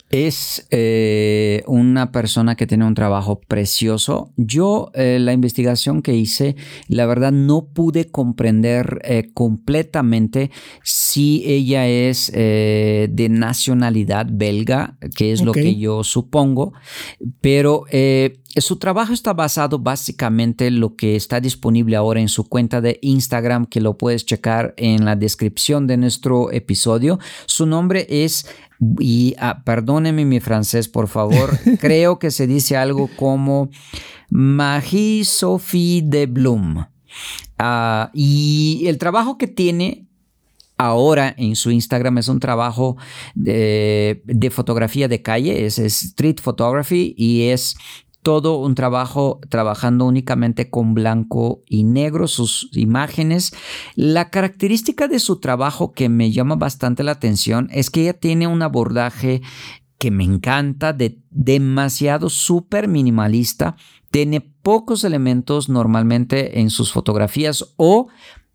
[0.10, 4.32] Es eh, una persona que tiene un trabajo precioso.
[4.38, 6.56] Yo eh, la investigación que hice,
[6.88, 10.52] la verdad no pude comprender eh, completamente
[10.84, 16.74] si ella es de nacionalidad belga, que es lo que yo supongo,
[17.42, 17.86] pero
[18.62, 23.00] su trabajo está basado básicamente en lo que está disponible ahora en su cuenta de
[23.02, 27.20] Instagram, que lo puedes checar en la descripción de nuestro episodio.
[27.46, 28.48] Su nombre es
[29.00, 31.58] y ah, perdóneme mi francés, por favor.
[31.80, 33.70] Creo que se dice algo como
[34.30, 36.86] Magie Sophie de Bloom.
[37.58, 40.08] Ah, y el trabajo que tiene
[40.78, 42.98] ahora en su Instagram es un trabajo
[43.34, 47.76] de, de fotografía de calle, es street photography y es
[48.28, 53.54] todo un trabajo trabajando únicamente con blanco y negro, sus imágenes.
[53.96, 58.46] La característica de su trabajo que me llama bastante la atención es que ella tiene
[58.46, 59.42] un abordaje
[59.98, 63.78] que me encanta, de demasiado súper minimalista,
[64.12, 68.10] tiene pocos elementos normalmente en sus fotografías o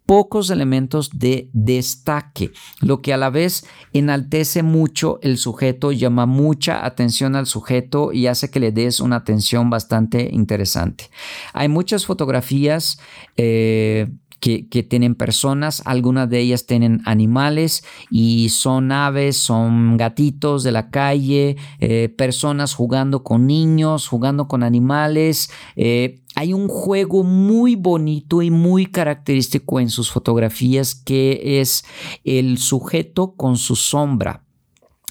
[0.07, 2.50] pocos elementos de destaque,
[2.80, 8.26] lo que a la vez enaltece mucho el sujeto, llama mucha atención al sujeto y
[8.26, 11.11] hace que le des una atención bastante interesante.
[11.53, 12.98] Hay muchas fotografías
[13.36, 14.11] eh,
[14.43, 20.90] que, tienen personas, algunas de ellas tienen animales y son aves, son gatitos de la
[20.90, 25.49] calle, eh, personas jugando con niños, jugando con animales.
[25.76, 31.84] Eh, hay un juego muy bonito y muy característico en sus fotografías que es
[32.24, 34.45] el sujeto con su sombra.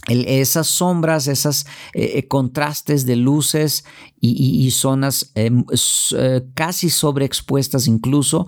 [0.10, 3.86] esas sombras, esos eh, contrastes de luces
[4.20, 5.32] y, zonas
[6.54, 8.48] casi sobreexpuestas incluso,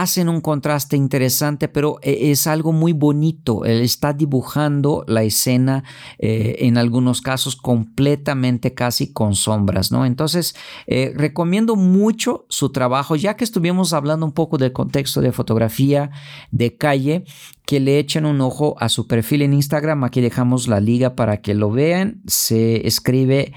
[0.00, 3.66] hacen un contraste interesante, pero eh, es algo muy bonito.
[3.66, 5.84] Él está dibujando la escena
[6.18, 10.06] eh, en algunos casos completamente casi con sombras, ¿no?
[10.06, 15.32] Entonces, eh, recomiendo mucho su trabajo, ya que estuvimos hablando un poco del contexto de
[15.32, 16.10] fotografía
[16.50, 17.24] de calle,
[17.66, 20.04] que le echen un ojo a su perfil en Instagram.
[20.04, 22.22] Aquí dejamos la liga para que lo vean.
[22.26, 23.52] Se escribe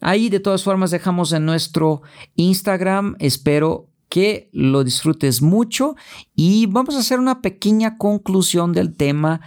[0.00, 2.02] Ahí de todas formas dejamos en nuestro
[2.34, 3.16] Instagram.
[3.18, 5.96] Espero que lo disfrutes mucho
[6.34, 9.40] y vamos a hacer una pequeña conclusión del tema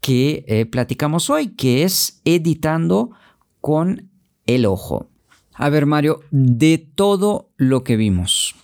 [0.00, 3.10] que eh, platicamos hoy, que es editando
[3.60, 4.10] con
[4.46, 5.10] el ojo.
[5.60, 8.54] A ver, Mario, de todo lo que vimos,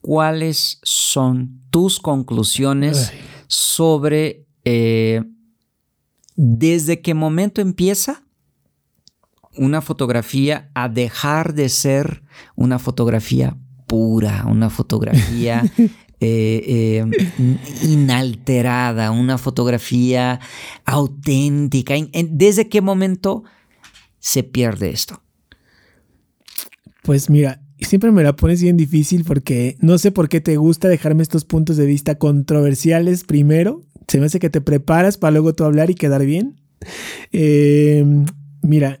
[0.00, 3.12] ¿cuáles son tus conclusiones
[3.46, 5.22] sobre eh,
[6.34, 8.24] desde qué momento empieza
[9.56, 12.24] una fotografía a dejar de ser
[12.56, 13.56] una fotografía
[13.86, 15.86] pura, una fotografía eh,
[16.20, 17.06] eh,
[17.84, 20.40] inalterada, una fotografía
[20.84, 21.94] auténtica.
[22.12, 23.44] ¿Desde qué momento
[24.18, 25.22] se pierde esto?
[27.10, 30.86] Pues mira, siempre me la pones bien difícil porque no sé por qué te gusta
[30.86, 33.82] dejarme estos puntos de vista controversiales primero.
[34.06, 36.60] Se me hace que te preparas para luego tú hablar y quedar bien.
[37.32, 38.04] Eh,
[38.62, 39.00] mira,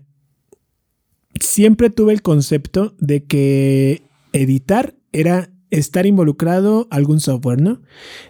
[1.40, 4.02] siempre tuve el concepto de que
[4.32, 7.80] editar era estar involucrado algún software, ¿no?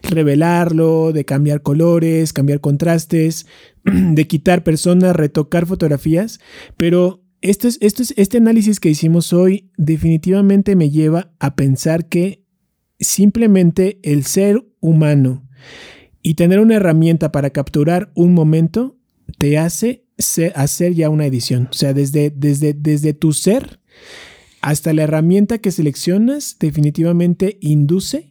[0.03, 3.47] Revelarlo, de cambiar colores, cambiar contrastes,
[3.85, 6.39] de quitar personas, retocar fotografías,
[6.76, 12.09] pero esto es, esto es, este análisis que hicimos hoy definitivamente me lleva a pensar
[12.09, 12.45] que
[12.99, 15.49] simplemente el ser humano
[16.22, 18.99] y tener una herramienta para capturar un momento
[19.38, 20.05] te hace
[20.55, 21.68] hacer ya una edición.
[21.70, 23.80] O sea, desde, desde, desde tu ser
[24.61, 28.30] hasta la herramienta que seleccionas, definitivamente induce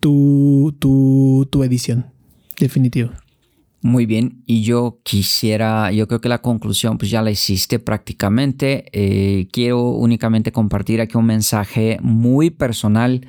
[0.00, 2.12] tu, tu, tu edición.
[2.58, 3.12] Definitivo.
[3.84, 8.84] Muy bien, y yo quisiera, yo creo que la conclusión pues ya la hiciste prácticamente.
[8.92, 13.26] Eh, quiero únicamente compartir aquí un mensaje muy personal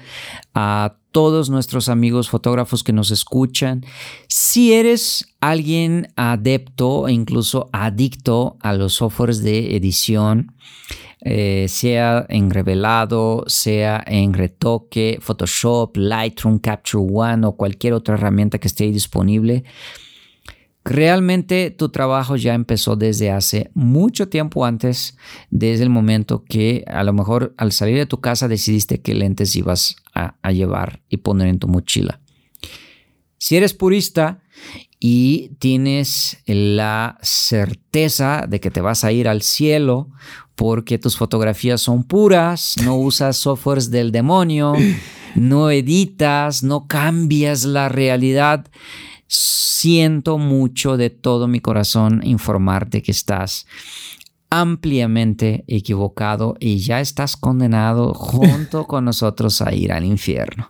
[0.53, 3.83] a todos nuestros amigos fotógrafos que nos escuchan.
[4.27, 10.53] Si eres alguien adepto e incluso adicto a los softwares de edición,
[11.21, 18.59] eh, sea en revelado, sea en retoque, Photoshop, Lightroom, Capture One o cualquier otra herramienta
[18.59, 19.63] que esté disponible,
[20.85, 25.17] Realmente tu trabajo ya empezó desde hace mucho tiempo antes,
[25.49, 29.55] desde el momento que a lo mejor al salir de tu casa decidiste qué lentes
[29.55, 32.19] ibas a, a llevar y poner en tu mochila.
[33.37, 34.41] Si eres purista
[34.99, 40.09] y tienes la certeza de que te vas a ir al cielo
[40.55, 44.73] porque tus fotografías son puras, no usas softwares del demonio,
[45.35, 48.69] no editas, no cambias la realidad,
[49.33, 53.65] siento mucho de todo mi corazón informarte que estás
[54.49, 60.69] ampliamente equivocado y ya estás condenado junto con nosotros a ir al infierno.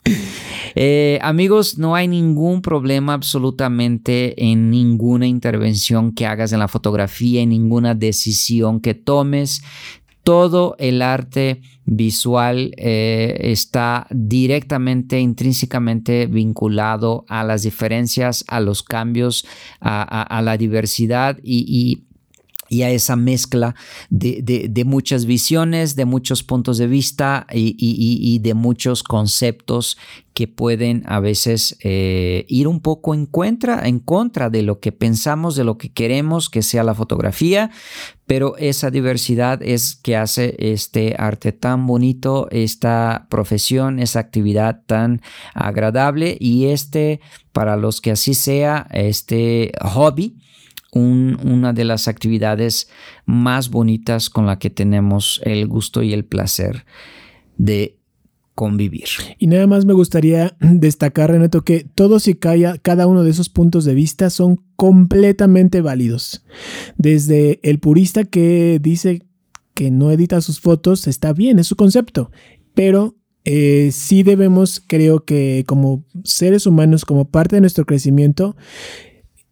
[0.76, 7.42] Eh, amigos, no hay ningún problema absolutamente en ninguna intervención que hagas en la fotografía,
[7.42, 9.62] en ninguna decisión que tomes
[10.24, 19.46] todo el arte visual eh, está directamente, intrínsecamente vinculado a las diferencias, a los cambios,
[19.82, 22.13] a, la diversidad y y
[22.82, 23.76] a esa mezcla
[24.10, 29.98] de, muchas visiones, de muchos puntos de vista y, de muchos conceptos
[30.34, 34.92] que pueden a veces eh, ir un poco en contra, en contra de lo que
[34.92, 37.70] pensamos, de lo que queremos que sea la fotografía,
[38.26, 45.22] pero esa diversidad es que hace este arte tan bonito, esta profesión, esa actividad tan
[45.54, 47.20] agradable y este,
[47.52, 50.38] para los que así sea, este hobby,
[51.00, 52.90] una de las actividades
[53.26, 56.86] más bonitas con la que tenemos el gusto y el placer
[57.58, 57.98] de
[58.56, 59.08] convivir.
[59.40, 63.86] Y nada más me gustaría destacar, Renato, que todos y cada uno de esos puntos
[63.86, 66.46] de vista son completamente válidos.
[66.98, 69.24] Desde el purista que dice
[69.74, 72.32] que no edita sus fotos, está bien, es su concepto,
[72.76, 78.56] pero eh, sí debemos, creo que como seres humanos, como parte de nuestro crecimiento,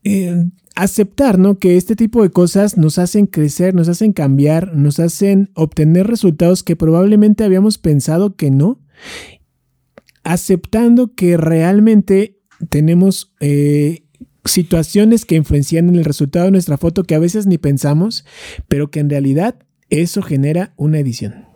[0.04, 0.46] eh,
[0.76, 1.58] aceptar, ¿no?
[1.58, 6.64] Que este tipo de cosas nos hacen crecer, nos hacen cambiar, nos hacen obtener resultados
[6.64, 8.80] que probablemente habíamos pensado que no.
[10.24, 14.04] Aceptando que realmente tenemos eh,
[14.46, 18.26] situaciones que influencian en el resultado de nuestra foto que a veces ni pensamos,
[18.68, 19.56] pero que en realidad
[19.90, 21.51] eso genera una edición.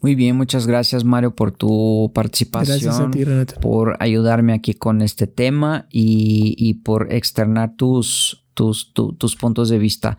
[0.00, 3.24] Muy bien, muchas gracias Mario por tu participación, gracias a ti,
[3.60, 10.16] por ayudarme aquí con este tema y, por externar tus, tus, tus, puntos de vista.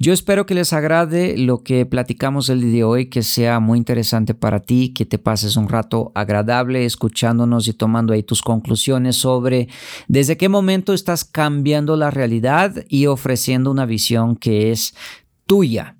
[0.00, 3.78] Yo espero que les agrade lo que platicamos el día de hoy, que sea muy
[3.78, 9.14] interesante para ti, que te pases un rato agradable escuchándonos y tomando ahí tus conclusiones
[9.14, 9.68] sobre
[10.08, 14.92] desde qué momento estás cambiando la realidad y ofreciendo una visión que es
[15.46, 15.99] tuya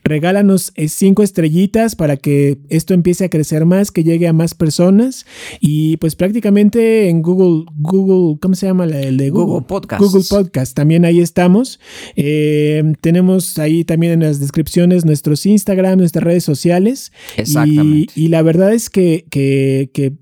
[0.04, 4.54] regálanos eh, cinco estrellitas para que esto empiece a crecer más, que llegue a más
[4.54, 5.26] personas.
[5.60, 9.46] Y pues prácticamente en Google, Google, ¿cómo se llama el de Google?
[9.46, 10.02] Google Podcast.
[10.02, 11.80] Google Podcast, también ahí estamos.
[12.16, 17.10] Eh, tenemos ahí también en las descripciones nuestros Instagram, nuestras redes sociales.
[17.36, 18.12] Exactamente.
[18.14, 20.12] Y, la verdad es que, que, que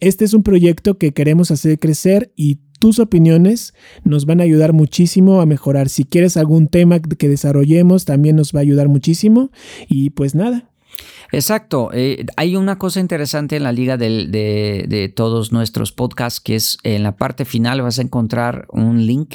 [0.00, 4.72] este es un proyecto que queremos hacer crecer y tus opiniones nos van a ayudar
[4.72, 5.88] muchísimo a mejorar.
[5.88, 9.50] Si quieres algún tema que desarrollemos, también nos va a ayudar muchísimo.
[9.88, 10.68] Y pues nada,
[11.32, 11.90] Exacto.
[11.92, 17.02] Eh, hay una cosa interesante en la liga de, todos nuestros podcasts, que es en
[17.02, 19.34] la parte final vas a encontrar un link,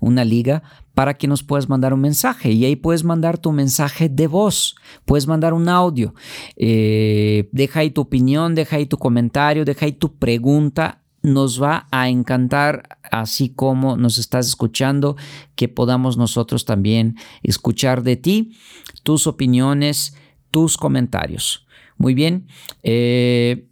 [0.00, 0.62] una liga,
[0.94, 2.50] para que nos puedas mandar un mensaje.
[2.52, 6.14] Y ahí puedes mandar tu mensaje de voz, puedes mandar un audio.
[6.56, 11.86] Eh, deja ahí tu opinión, deja ahí tu comentario, deja ahí tu pregunta nos va
[11.90, 15.16] a encantar, así como nos estás escuchando,
[15.54, 18.56] que podamos nosotros también escuchar de ti
[19.02, 20.14] tus opiniones,
[20.50, 21.66] tus comentarios.
[21.96, 22.46] Muy bien.
[22.82, 23.67] Eh,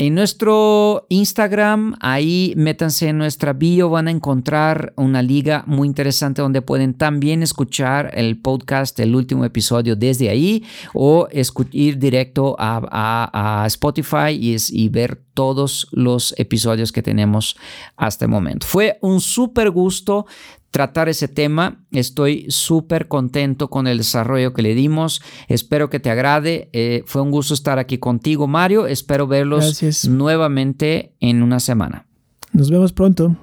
[0.00, 6.40] en nuestro Instagram, ahí métanse en nuestra bio, van a encontrar una liga muy interesante
[6.40, 11.28] donde pueden también escuchar el podcast, el último episodio desde ahí o
[11.72, 17.58] ir directo a, Spotify y, y, ver todos los episodios que tenemos
[17.98, 18.66] hasta el momento.
[18.66, 20.24] Fue un súper gusto
[20.70, 21.84] tratar ese tema.
[21.90, 25.22] Estoy súper contento con el desarrollo que le dimos.
[25.48, 26.68] Espero que te agrade.
[26.72, 28.86] Eh, fue un gusto estar aquí contigo, Mario.
[28.86, 32.06] Espero verlos nuevamente en una semana.
[32.52, 33.36] Nos vemos pronto.